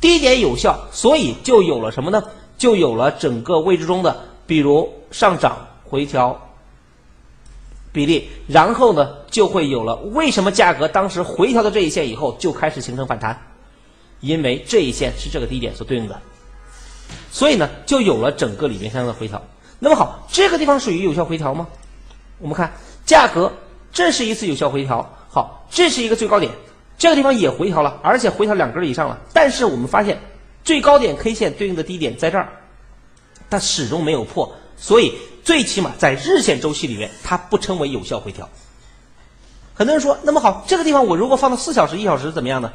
[0.00, 2.22] 低点有效，所以就有了什么呢？
[2.58, 4.14] 就有了整个位置中的，
[4.46, 6.38] 比如上涨、回调
[7.94, 13.40] 比例，然后呢，就会有了为什么价格当时回调到这一线以后就开始形成反弹？
[14.18, 16.20] 因为这一线是这个低点所对应的，
[17.30, 19.40] 所以呢，就有了整个里面相应的回调。
[19.78, 21.68] 那么好，这个地方属于有效回调吗？
[22.38, 22.72] 我们看
[23.06, 23.52] 价格，
[23.92, 26.50] 这是一次有效回调，好，这是一个最高点。
[26.98, 29.18] 这个地方也回调了，而且回调两根以上了。
[29.32, 30.18] 但是我们发现
[30.64, 32.48] 最高点 K 线对应的低点在这儿，
[33.50, 35.12] 它始终没有破，所以
[35.44, 38.48] 最起码在日线周期里面，它不称为有效回调。
[39.74, 42.72] 很多人说，那么好，这个地方我如果放到四小时、一小时怎么样呢？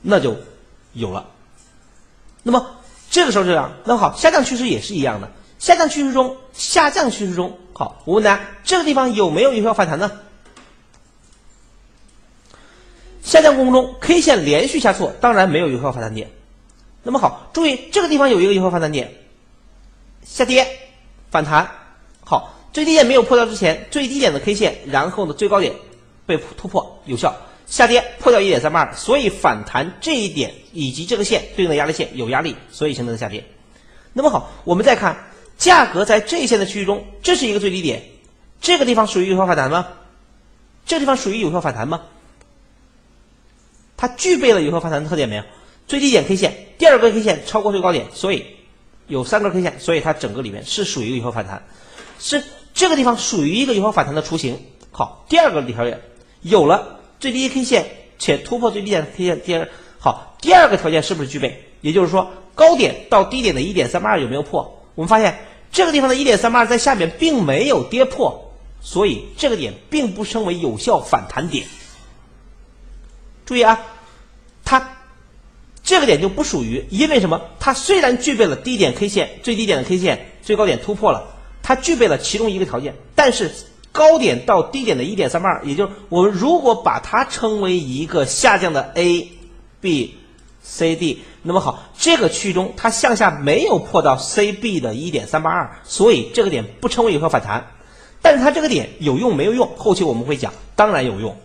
[0.00, 0.36] 那就
[0.92, 1.26] 有了。
[2.42, 2.76] 那么
[3.10, 5.30] 这个时候这样，那么好，下降趋势也是一样的。
[5.58, 10.10] 下降趋势中，下降趋势中，好，我问大家，这个地方有没有有效反弹呢？
[13.22, 16.30] 下降过程中，K 线连续下挫，当然没有有效反弹点。
[17.02, 19.12] 那么好，注意这个地方有一个有效反弹点，
[20.24, 20.66] 下跌
[21.30, 21.68] 反弹，
[22.28, 25.72] 好，最低点没有破掉之前，最低点的 K 线，然后呢最高点
[26.26, 27.32] 被突破，有效
[27.66, 33.44] 下跌破掉一点三八二，所以反弹这一点以及这个线对应的压力线有压力，所以形成的下跌。
[34.12, 35.16] 那么好，我们再看
[35.56, 38.02] 价格在这一线的区域中，这是一个最低点，
[38.60, 39.86] 这个地方属于有效反弹吗？
[40.84, 42.02] 这地方属于有效反弹吗？
[43.96, 45.42] 它具备了有效反弹的特点没有？
[45.86, 48.44] 最低点 K 线，第二根 K 线超过最高点，所以
[49.06, 51.62] 有三根 K 线，所以它整个里面是属于有效反弹，
[52.18, 52.42] 是
[52.74, 54.60] 这个地方属于一个有效反弹的雏形。
[54.90, 56.00] 好，第二个条件
[56.40, 57.86] 有了最低 K 线
[58.18, 61.64] 且突破最低点 K 线，第二好，第二个条件是不是具备？
[61.80, 64.82] 也就是说，高点到低点的一点三八二有没有破？
[64.94, 65.38] 我们发现
[65.70, 71.66] 这个地方的一点三八二在下面并没有跌破，所以这个点并不称为有效反弹点。
[73.44, 73.78] 注意啊，
[74.64, 74.96] 它
[75.82, 77.42] 这个点就不属于，因为什么？
[77.60, 81.35] 它虽然具备了低点 K 线、最低点的 K 线、最高点突破了，
[81.66, 83.50] 它具备了其中一个条件，但是
[83.90, 89.32] 高点到低点的一点三八二，也就是我们如果把它称为一个下降的 A、
[89.80, 90.14] B、
[90.62, 97.66] C、D，那么好，这个区域中它向下没有破到 C、B 的一点三八二，所以这个点不称为有效反弹。
[98.22, 99.68] 但是它这个点有用没有用？
[99.76, 101.36] 后期我们会讲，当然有用，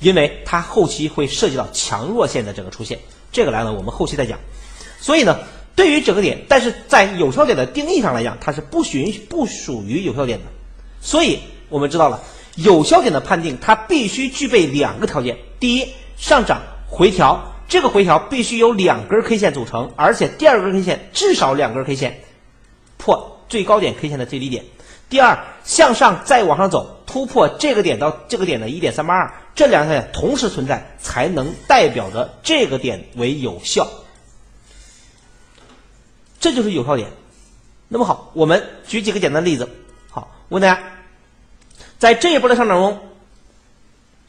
[0.00, 2.98] 因为它后期会涉及到强弱线的整个出现，
[3.30, 4.38] 这个来了我们后期再讲。
[4.98, 5.38] 所以呢，
[5.78, 10.44] 对于整个点，但是在有效点的定义上来讲，它是不允许不属于有效点的。
[11.00, 11.38] 所以
[11.68, 12.20] 我们知道了，
[12.56, 15.86] 有效点的判定它必须具备两个条件：第一，
[16.16, 22.22] 上涨回调，这个回调必须由两根 K 线组成，而且第二根 K 线至少两根 K 线
[22.96, 24.64] 破最高点 K 线的最低点。
[25.08, 33.86] 第二，向上再往上走，突破这个点到这个点的一点三八二，这两条线同时存在，才能代表着这个点为有效。
[36.40, 37.10] 这就是有效点。
[37.88, 39.68] 那么好，我们举几个简单的例子。
[40.10, 40.82] 好，问大家，
[41.98, 43.00] 在这一波的上涨中，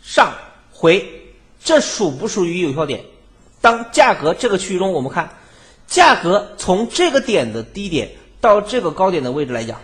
[0.01, 0.33] 上
[0.71, 3.03] 回这属不属于有效点？
[3.61, 5.29] 当价格这个区域中，我们看
[5.87, 9.81] 价格从这个点的低点到这个高点的位置来讲。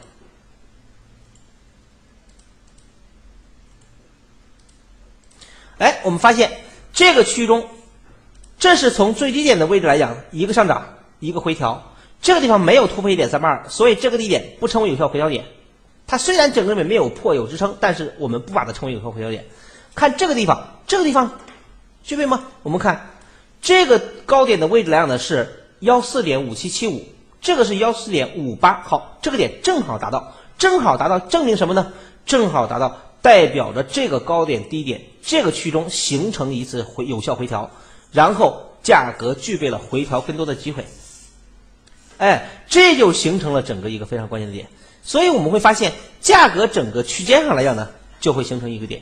[5.77, 6.61] 哎，我们发现
[6.93, 7.69] 这个区域中，
[8.57, 11.91] 这是从最低点的位置来讲，一个上涨，一个回调。
[12.25, 15.45] 这个地方没有突破一点三八二，所以这个低点不称为有效回调点。
[16.07, 19.45] 它虽然整个面没有破有支撑，但是我们不把它称为有效回调点。
[19.93, 21.39] 看这个地方，这个地方
[22.03, 22.45] 具备吗？
[22.63, 23.11] 我们看
[23.61, 27.05] 这个高点的位置来讲呢是幺四点五七七五，
[27.41, 28.81] 这个是幺四点五八。
[28.81, 31.93] 好，这个点正好达到，正好达到，证明什么呢？
[32.25, 32.97] 正好达到。
[33.21, 37.69] 代表着这个高点低点这个区中形成一次回有效回调，
[38.11, 40.85] 然后价格具备了回调更多的机会，
[42.17, 44.67] 哎，这就形成了整个一个非常关键的点。
[45.03, 49.01] 所以我们会发现，价格整个区间上来讲呢，就会形成一个点。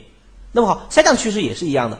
[0.52, 1.98] 那么好，下降趋势也是一样的，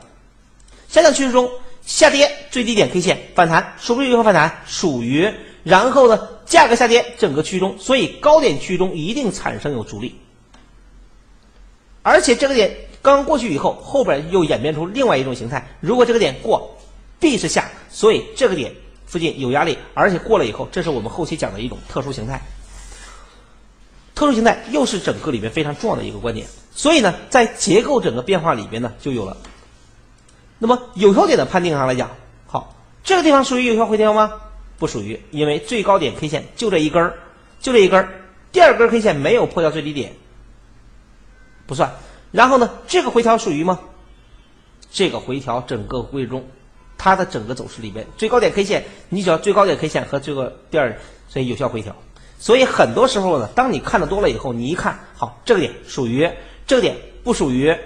[0.88, 1.50] 下降趋势中
[1.85, 4.62] 下跌最低点 K 线反弹，属不属于反弹？
[4.66, 5.33] 属于。
[5.62, 10.14] 然后呢，价格下跌整个区域中，所以高点区域中一定产生有阻力。
[12.03, 15.66] 而且这个点刚过去以后，后边又演变出另外一种形态。
[15.81, 16.77] 如果这个点过，
[17.18, 18.74] 必是下，所以这个点
[19.14, 22.42] 附近有压力，而且过了以后，这是我们后期讲的一种特殊形态。
[24.12, 26.48] 特殊形态又是整个里面非常重要的一个观点。
[26.72, 29.37] 所以呢，在结构整个变化里边呢，就有了。
[30.59, 32.11] 那么有效点的判定上来讲，
[32.48, 32.74] 好，
[33.05, 34.33] 这个地方属于有效回调吗？
[34.81, 37.14] 不属于，因为最高点 K 线就这一根儿，
[37.61, 38.09] 就这一根儿，
[38.50, 40.12] 第二根 K 线没有破掉最低点。
[41.66, 41.94] 不算，
[42.33, 42.68] 然后呢？
[42.88, 43.79] 这个回调属于吗？
[44.90, 46.44] 这个回调整个位置中，
[47.05, 51.95] 它的整个走势里边，最高点 K 线，你只要最高点 K 线和这个第二，所以有效回调。
[52.38, 56.27] 所以很多时候呢，当你看的多了以后，你一看，好，这个点属于，
[56.67, 57.77] 这个点不属于，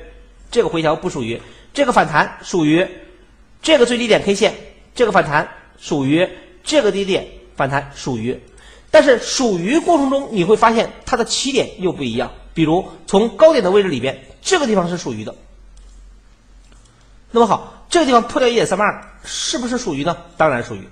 [0.52, 1.42] 这个回调不属于，
[1.74, 2.86] 这个反弹属于，
[3.60, 4.54] 这个最低点 K 线，
[4.94, 5.48] 这个反弹
[5.80, 6.28] 属于，
[6.62, 7.26] 这个低点
[7.56, 8.40] 反弹属于，
[8.92, 12.30] 但是属于过程中你会发现它的起点又不一样。
[12.54, 15.34] 比如从高点的位置里边，这个地方是属于的。
[17.32, 20.16] 那么好，这个地方破掉一点三八二，是不是属于呢？
[20.36, 20.88] 当然属于。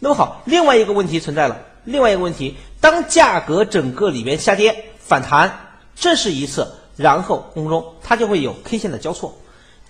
[0.00, 1.60] 那么好，另外一个问题存在了。
[1.84, 6.66] 另外一个问题，当价格整个里边下跌反弹，这是一次，
[6.96, 9.38] 然后空中它就会有 K 线的交错。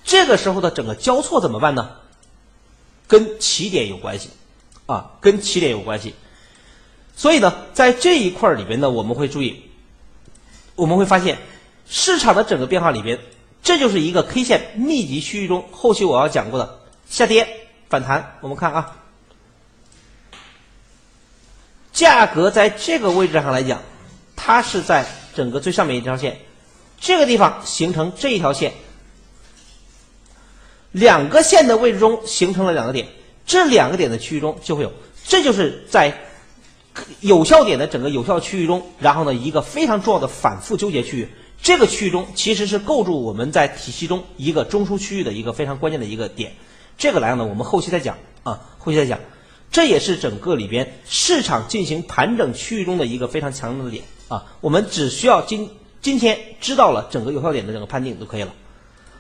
[0.03, 1.91] 这个时候的整个交错怎么办呢？
[3.07, 4.31] 跟起点有关系
[4.87, 6.15] 啊，跟起点有关系。
[7.17, 9.71] 所以呢，在这一块里边呢，我们会注意。
[10.75, 11.39] 我们会发现，
[11.87, 13.19] 市场的整个变化里边，
[13.65, 17.49] 这就是一个 K 线密集区域中，后期我要讲过的下跌
[17.89, 18.37] 反弹。
[18.43, 18.97] 我们看啊，
[21.91, 23.81] 价格在这个位置上来讲，
[24.37, 26.39] 它是在整个最上面一条线，
[27.01, 28.71] 这个地方形成这一条线，
[30.93, 33.09] 两个线的位置中形成了两个点，
[33.47, 34.93] 这两个点的区域中就会有，
[35.27, 36.17] 这就是在。
[37.19, 41.29] 有效点的整个有效区域中，然后呢，一个非常重要的反复纠结区域，
[41.65, 46.53] 这个区域中其实是构筑我们在体系中一个中枢区域的一个非常关键的一个点。
[46.99, 49.19] 这个来讲呢，我们后期再讲啊，后期再讲。
[49.73, 54.45] 这也是整个里边市场进行盘整区域中的一个非常强的点啊。
[54.61, 55.71] 我们只需要今
[56.03, 58.53] 今天知道了整个有效点的整个判定就可以了。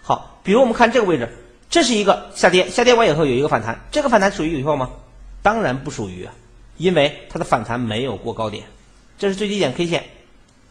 [0.02, 1.26] 好，比如我们看这个位置，
[1.70, 4.90] 这是一个下跌，下跌完以后有一个反弹，这个反弹属于有效吗？
[5.42, 6.28] 当然不属于。
[6.76, 8.64] 因为它的反弹没有过高点，
[9.16, 10.04] 这是最低点 K 线，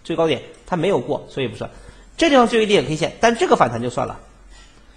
[0.03, 1.69] 最高点它没有过，所以不算。
[2.17, 4.19] 这地方最低点 K 线，但这个反弹就算了。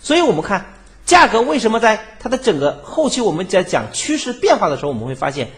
[0.01, 5.49] 所以我们看价格为什么在它的整个后期我们在讲趋势变化的时候，我们会发现，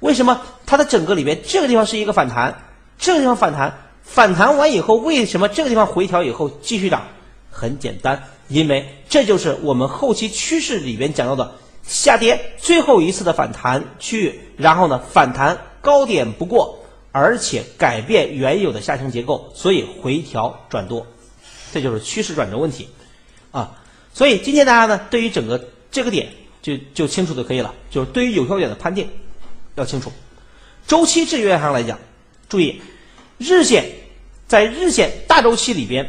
[0.00, 2.62] 为什么它的整个里面这个地方是一个反弹，
[2.98, 3.72] 这个地方反弹，
[4.02, 7.04] 反弹完以后，为什么这个地方回调以后继续涨？
[7.50, 16.77] 很简单，因为这就是我们后期趋势里边讲到的下跌最后一次的反弹区域，然后呢反弹高点不过，
[17.18, 21.04] 而且改变原有的下行结构，所以回调转多，
[21.72, 22.88] 这就是趋势转折问题
[23.50, 23.76] 啊。
[24.14, 26.28] 所以今天大家呢对于整个这个点
[26.62, 29.10] 就就清楚就可以了，就是对于有效点的判定
[29.74, 30.12] 要清楚。
[30.86, 31.98] 周期制约上来讲，
[32.48, 32.80] 注意
[33.36, 33.84] 日线
[34.46, 36.08] 在日线大周期里边。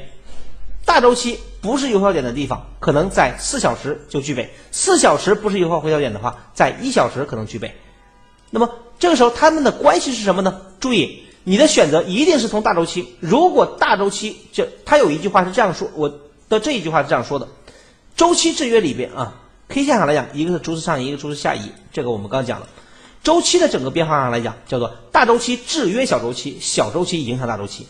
[0.85, 7.71] 大周期不是有效点的地方，可能在四小时就具备；四小时不是有效回调点的话，在一小时可能具备。
[8.49, 8.67] 那么
[8.99, 10.61] 这个时候它们的关系是什么呢？
[10.79, 13.15] 注意，你的选择一定是从大周期。
[13.19, 16.19] 如果大周期就它有一句话是这样说，我
[16.49, 17.47] 的这一句话是这样说的：
[18.15, 22.67] 周期制约里边啊，K 线上来讲，一个是逐次上移，一个逐次下移，这个我们刚讲了。
[23.23, 27.87] 周期的整个变化上来讲，叫做大周期制约小周期，小周期影响大周期。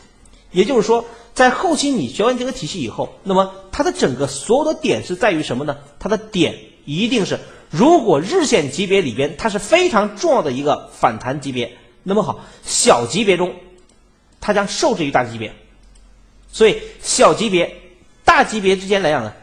[0.51, 1.05] 也就是说，
[1.36, 5.78] 在后期你学完这个体系以后，那么它的整个所有的点是在于什么呢？
[5.99, 7.39] 它的点一定是，
[7.70, 13.55] 如果日线级别里边它是非常重要的一个反弹级别，那么好，小级别中
[14.41, 15.53] 它将受制于大级别，
[16.51, 17.76] 所以小级别、
[18.26, 19.34] 大级别之间来讲呢，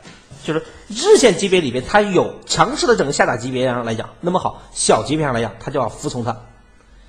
[0.45, 6.37] 就是日线级别里边它有强势的整个下打级别上来讲，那么好，小级别上来讲它就要服从它。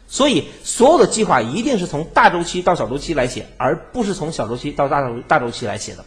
[0.10, 6.06] 所以，所有的计划一定是从大周期到小周期来写，而不是从小周期到大周大周期来写的，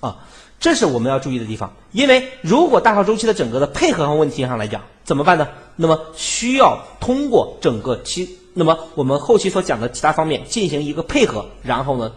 [0.00, 0.24] 啊，
[0.60, 1.74] 这是我们要注意的地方。
[1.90, 5.48] 因为如果大号周期的整个的配合上问题上来讲，怎么办呢？
[5.74, 12.12] 那么需要通过整个期，那么我们后期所讲的其他方面进行一个配合，然后呢，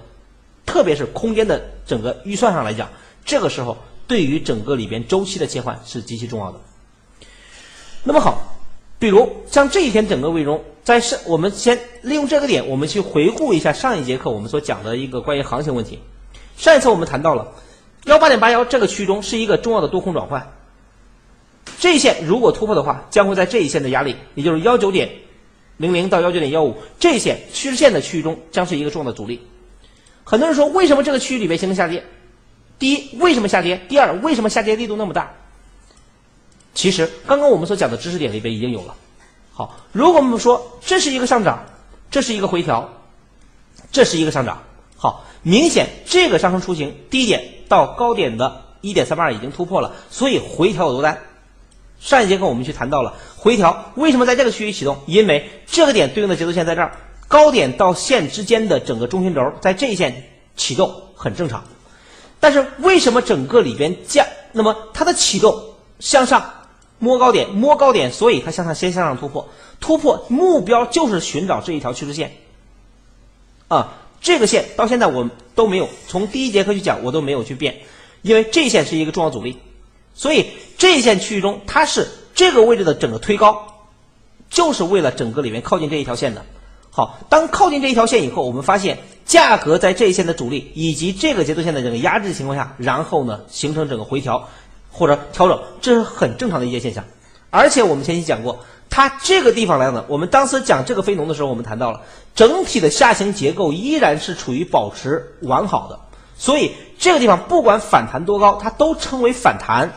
[0.65, 2.89] 特别是空间的整个预算上来讲，
[3.25, 6.59] 这个时候对于整个里边周期的切换是极其重要的。
[8.03, 8.57] 那么好，
[8.99, 10.61] 比如像这一天整个位中。
[10.83, 15.97] 在上，我们先利用这个点，我们去回顾一下上一节课我们所讲的一个关于行情问题。
[16.57, 17.53] 上一次我们谈到了
[18.05, 20.53] 幺八点八幺这个区域中是一个重要的多空转换，
[21.79, 25.09] 这一线如果突破的话，将会在这一线的压力，也就是幺九点
[25.77, 29.47] 零零到幺九点幺五这一线趋势线的区域中将是一个重要的阻力。
[30.25, 32.03] 很多人说，为什么这个区域里面形成下跌？
[32.79, 33.79] 第一，为什么下跌？
[33.87, 35.31] 第二，为什么下跌力度那么大？
[36.73, 38.95] 其实刚刚我们所讲的知识点里边已经有了。
[39.53, 41.65] 好，如果我们说这是一个上涨，
[42.11, 42.91] 这是一个回调，
[43.91, 44.63] 这是一个上涨，
[44.97, 47.43] 好，明显这个上升雏形低点
[47.73, 51.23] 到高点的一点三八二已经突破了，所以回调有多单。
[51.99, 56.91] 上一节课我们去谈到了回调为什么在这个区域启动，因为这个点对应的节奏线在这儿，
[57.27, 61.63] 高点到线之间的整个中心轴在这一线启动很正常，
[62.39, 65.63] 但是为什么整个里边价，那么它的启动
[65.99, 66.53] 向上？
[66.99, 69.49] 摸高点，摸高点，所以它向上先向上突破，
[69.79, 72.33] 突破目标就是寻找这一条趋势线，
[73.67, 77.81] 啊，这个线到现在我都没有从第一节课去讲，我都没有去变，
[78.21, 79.57] 因为这一线是一个重要阻力，
[80.13, 80.47] 所以
[80.77, 83.67] 这一线区域中它是这个位置的整个推高，
[84.49, 86.45] 就是为了整个里面靠近这一条线的。
[86.89, 94.49] 好，当靠近这一条线以后，我们发现价格在这一线的阻力以及这个节奏线的这个压制情况下，然后呢形成整个回调。
[94.95, 97.03] 或者调整，这是很正常的一些现象，
[97.49, 98.59] 而且我们前期讲过，
[98.95, 101.99] 它这个地方来讲呢，我们当时讲这个非农的时候，我们谈到了
[102.35, 105.99] 整体的下行结构依然是处于保持完好的，
[106.37, 109.91] 所以这个地方不管反弹多高，它都称为反弹，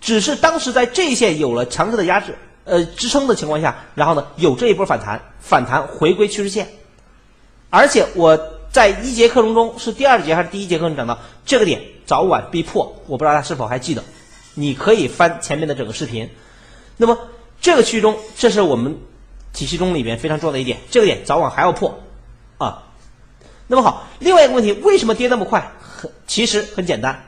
[0.00, 6.66] 只是当时在这一线有了强势的压制，呃支撑的情况下，然后呢有这一波反弹，反弹回归趋势线，
[7.68, 8.38] 而且我。
[8.70, 14.04] 在一节课程中是第二节还是第一节课中讲到这个点早晚必破，我不知道大家是否还记得？
[14.52, 16.28] 你可以翻前面的整个视频。
[16.98, 17.16] 那么
[17.60, 18.98] 这个区域中，这是我们
[19.52, 21.98] 体系中里边非常重要的一点，这个点早晚还要破
[22.58, 22.82] 啊。
[23.66, 25.70] 那么好，另外一个问题，为什么跌那么快？
[25.80, 27.24] 很其实很简单，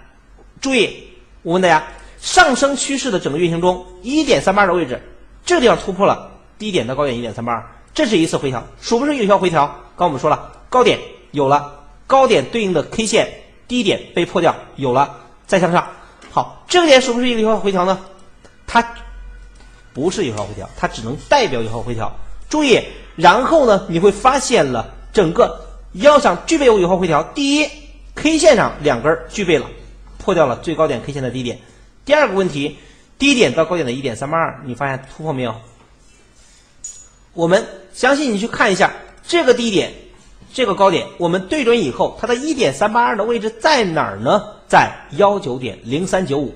[0.61, 1.09] 注意，
[1.43, 1.85] 我问大家，
[2.21, 5.01] 上升趋势的整个运行中，一点三八的位置，
[5.45, 9.67] 这个地方突破了低点到高点一点三八，这是一次回调，属不属于有效回调？
[9.97, 10.99] 刚我们说了，高点。
[11.33, 13.33] 有了高点对应的 K 线，
[13.69, 15.17] 低点被破掉，有了
[15.47, 15.87] 再向上。
[16.29, 18.01] 好，这个点是不是一个有效回调呢？
[18.67, 18.83] 它
[19.93, 22.15] 不是有效回调，它只能代表有效回调。
[22.49, 22.81] 注意，
[23.17, 25.61] 然后呢，你会发现了整个
[25.93, 27.69] 要想具备有有效回调，第一
[28.15, 29.67] ，K 线上两根具备了，
[30.19, 31.59] 破掉了最高点 K 线的低点。
[32.05, 32.77] 第二个问题，
[33.19, 35.55] 低点到高点的一点三八二，你发现突破没有？
[37.35, 38.93] 我们相信你去看一下
[39.27, 39.93] 这个低点。
[40.53, 44.43] 这个高点我们对准以后，它的一点三八二的位置在哪儿呢？
[44.67, 46.53] 在幺九点零三九五。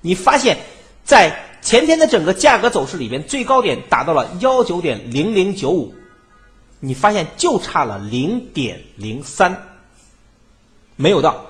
[0.00, 0.56] 你发现，
[1.04, 5.94] 在前天的整个价格走势里边，最高点达到了幺九点零零九五。
[6.78, 9.66] 你发现就差了零点零三，
[10.96, 11.46] 没有到，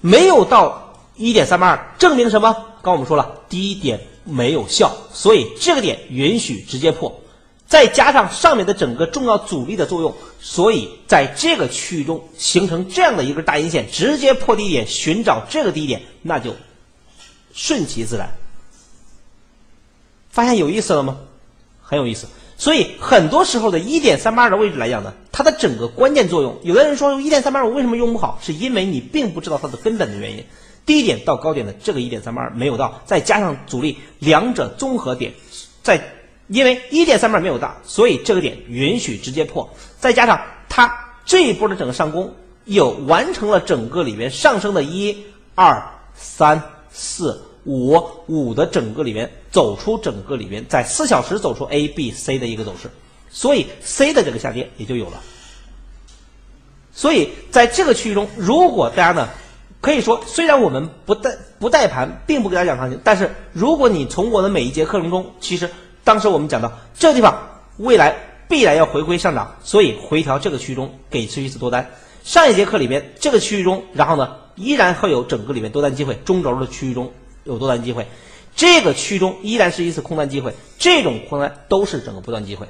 [0.00, 2.56] 没有到一点三八二，证明什么？
[2.80, 7.20] 刚我们说了，低点没有效，所以这个点允许直接破。
[7.66, 16.54] 再加上上面的整个重要阻力的作用，所以在这个区域中形成这样的一根大阴线，直接破低点，寻找这个低点，那就
[17.52, 18.32] 顺其自然。
[20.34, 21.16] 发现有意思了吗？
[21.80, 22.26] 很有意思。
[22.56, 28.40] 所以很多时候的一点三八二的位置来讲呢，它的整个关键作用，有的人说一点三八二为什么用不好？
[28.42, 30.44] 是因为你并不知道它的根本的原因。
[30.84, 35.32] 低点到高点的这个一点三八二没有到，再加上阻力，两者综合点，
[35.84, 36.02] 在
[36.48, 39.70] 因为一点三八二没有到，所以这个点允许直接破。
[40.00, 40.92] 再加上它
[41.24, 45.24] 这一波的整个上攻，有完成了整个里面上升的一
[45.54, 45.82] 二
[46.14, 46.60] 三
[46.90, 52.90] 四五五的整个里面走出整个里面，在四小时走出 A B C 的一个走势，
[53.30, 55.20] 所以 C 的这个下跌也就有了。
[56.92, 59.28] 所以在这个区域中，如果大家呢。
[59.80, 65.68] 可以说，虽然我们不带不带盘，并不给大家讲行情，但是如果你从我的每一节课程中，其实
[66.02, 67.38] 当时我们讲到这个地方
[67.76, 68.16] 未来
[68.48, 71.86] 必然要回归上涨，所以回调这个区域中给出一次多单。
[72.22, 77.12] 上一节课里边这个区域中，然后呢依然会有整个里面多单机会，中轴的区域中
[77.44, 78.08] 有多单机会，
[78.56, 82.66] 这个区中依然是一次空单机会，这种空单都是整个波段机会。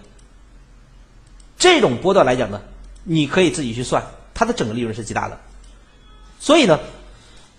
[1.59, 2.61] 这种波段来讲呢，
[3.05, 4.05] 你可以自己去算，
[4.35, 5.41] 它的整个利润是极大的。
[6.39, 6.79] 所以呢。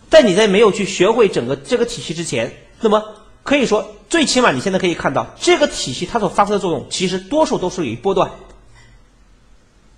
[0.08, 3.04] 在你在没有去学会整个这个体系之前，那么
[3.44, 8.30] 可以说，最起码你现在可以看到这个体系它所发挥的作用，其实多数都是于波段，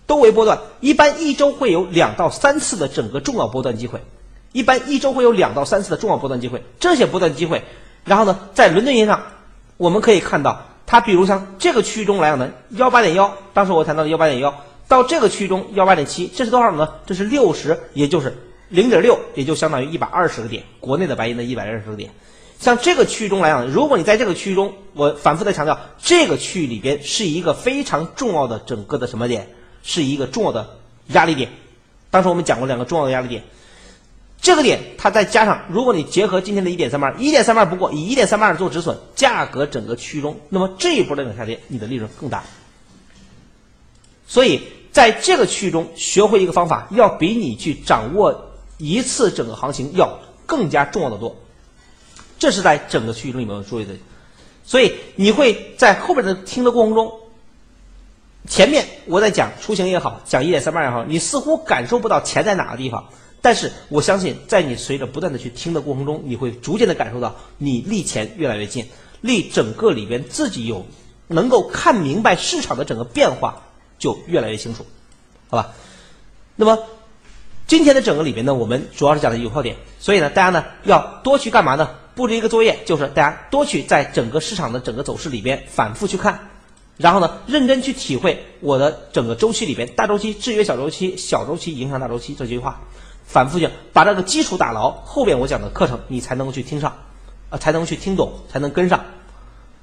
[0.08, 0.60] 都为波段。
[0.80, 4.02] 一般一周会有两到三次的整个重要波段机会，
[4.52, 6.64] 一般一周会有两到三次的重要波段机会。
[6.80, 7.64] 这些波段机会，
[8.06, 9.22] 然后呢，在伦敦银上，
[9.78, 16.94] 我们可以看到，它比如像这个区域中来讲呢，幺八点幺，当时我谈到的幺八点幺，到这个区域中幺八点七，这是多少呢？
[17.06, 18.36] 这是六十，也就是。
[18.70, 22.12] 零点六也就相当于一百二十个点，国内的白银的一百二十个点。
[22.60, 29.48] 像这个区域中来讲，如果你在这个区域中，我反复的强调，这个区域里边是一个非常重要的整个的什么点，
[29.84, 30.76] 是一个重要的
[31.08, 31.50] 压力点。
[32.12, 33.44] 当时我们讲过两个重要的压力点，
[34.42, 42.44] 这个点它再加上，如果你结合今天的一点三八二，一点三八二不过，以一点三八二做止损，价格整个区域中，那么这一波的下跌，你的利润更大。
[44.28, 44.62] 所以
[44.92, 48.44] 在这个区域中，学会一个方法，要比你去掌握。
[48.80, 51.36] 一次整个行情要更加重要的多，
[52.38, 53.96] 这是在整个区域中你们要注意的。
[54.64, 57.12] 所以你会在后边的听的过程中，
[58.48, 63.10] 前面我在讲雏形也好，讲一点三八也好，你似乎感受不到钱在哪个地方。
[63.42, 68.88] 但是我相信，在你随着不断的去听的过程中，你会逐渐的感受到你离钱越来越近，
[69.22, 70.86] 离整个里边自己有
[71.28, 73.64] 能够看明白市场的整个变化
[74.00, 74.86] 就越来越清楚，
[75.50, 75.74] 好吧？
[76.56, 76.78] 那么。
[77.68, 81.90] 今天的整个里边呢，我们主要是讲的有效点，所以呢，大家呢要多去干嘛呢？
[82.16, 86.48] 布置一个作业，就是大家多去在整个市场的整个走势里边反复去看，
[86.96, 92.80] 然后呢，认真去体会我的整个周期里边大周期制约小周期，小周期影响大周期这句话，
[93.28, 96.98] 反复性把这个基础打牢，后边我讲的课程你才能够去听上，
[97.52, 99.06] 啊，才能去听懂，才能跟上。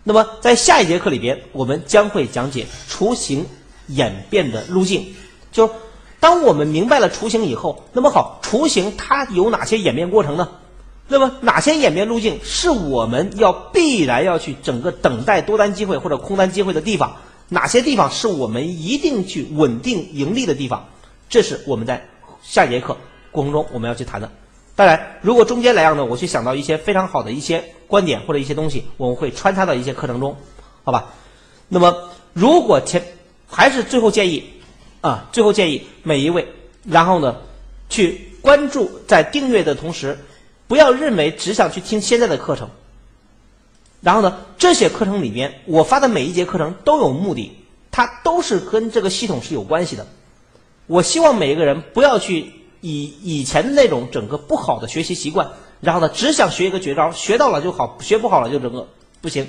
[0.03, 3.47] 那么在下一节课里边，我们将会讲解雏形
[3.87, 5.15] 演变的路径，
[5.53, 5.71] 就。
[6.21, 10.49] 当我们明白了雏形以后，那么好，雏形它有哪些演变过程呢？
[11.07, 17.17] 那么哪些演变路径是我们要必然要去整个等待多单机会或者空单机会的地方？
[17.51, 20.89] 哪些地方是我们一定去稳定盈利的地方？
[21.29, 22.09] 这是我们在
[22.43, 22.97] 下节课
[23.35, 24.31] 过程中我们要去谈的。
[24.75, 30.35] 当然，如果中间来样呢，我去想到一些非常好的一些观点或者一些东西，我们会穿插到一些课程中，
[30.85, 31.13] 好吧？
[31.69, 33.05] 那么如果前
[33.47, 34.51] 还是最后建议。
[35.05, 36.49] 啊，最后建议每一位，
[36.83, 37.37] 然后呢，
[37.91, 40.19] 去关注在订阅的同时，
[40.67, 42.71] 不要认为只想去听现在的课程。
[44.01, 47.55] 然后呢，这些课程里边我发的每一节课程都有目的，
[47.91, 50.07] 它都是跟这个系统是有关系的。
[50.87, 52.51] 我希望每一个人不要去
[52.85, 58.87] 以以前的那种整个不好的学习习惯，然后呢，只想学一个绝招，学到了就好，学不好了就整个
[59.23, 59.49] 不行，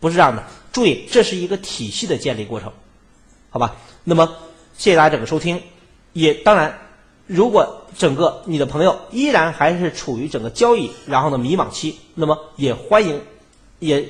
[0.00, 0.42] 不是这样的。
[0.72, 2.72] 注意，这是一个体系的建立过程，
[3.50, 3.76] 好吧？
[4.04, 4.34] 那么。
[4.78, 5.60] 谢谢大家整个收听，
[6.14, 6.78] 也当然，
[7.26, 13.20] 如果整个你的朋友依然还是处于整个交易然后呢迷茫期，那么也欢迎，
[13.78, 14.08] 也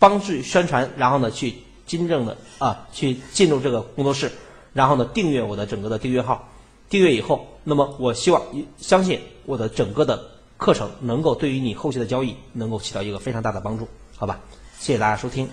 [0.00, 1.54] 帮助宣传，然后呢去
[1.86, 4.32] 真正的啊去进入这个工作室，
[4.72, 6.48] 然后呢订阅我的整个的订阅号，
[6.96, 8.40] 一个月以后，那么我希望
[8.76, 14.38] 相信我的整个的课程能够对于你后期的交易能够起到一个非常大的帮助，好吧？
[14.78, 15.48] 谢谢大家收听，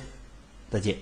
[0.69, 0.95] 再见。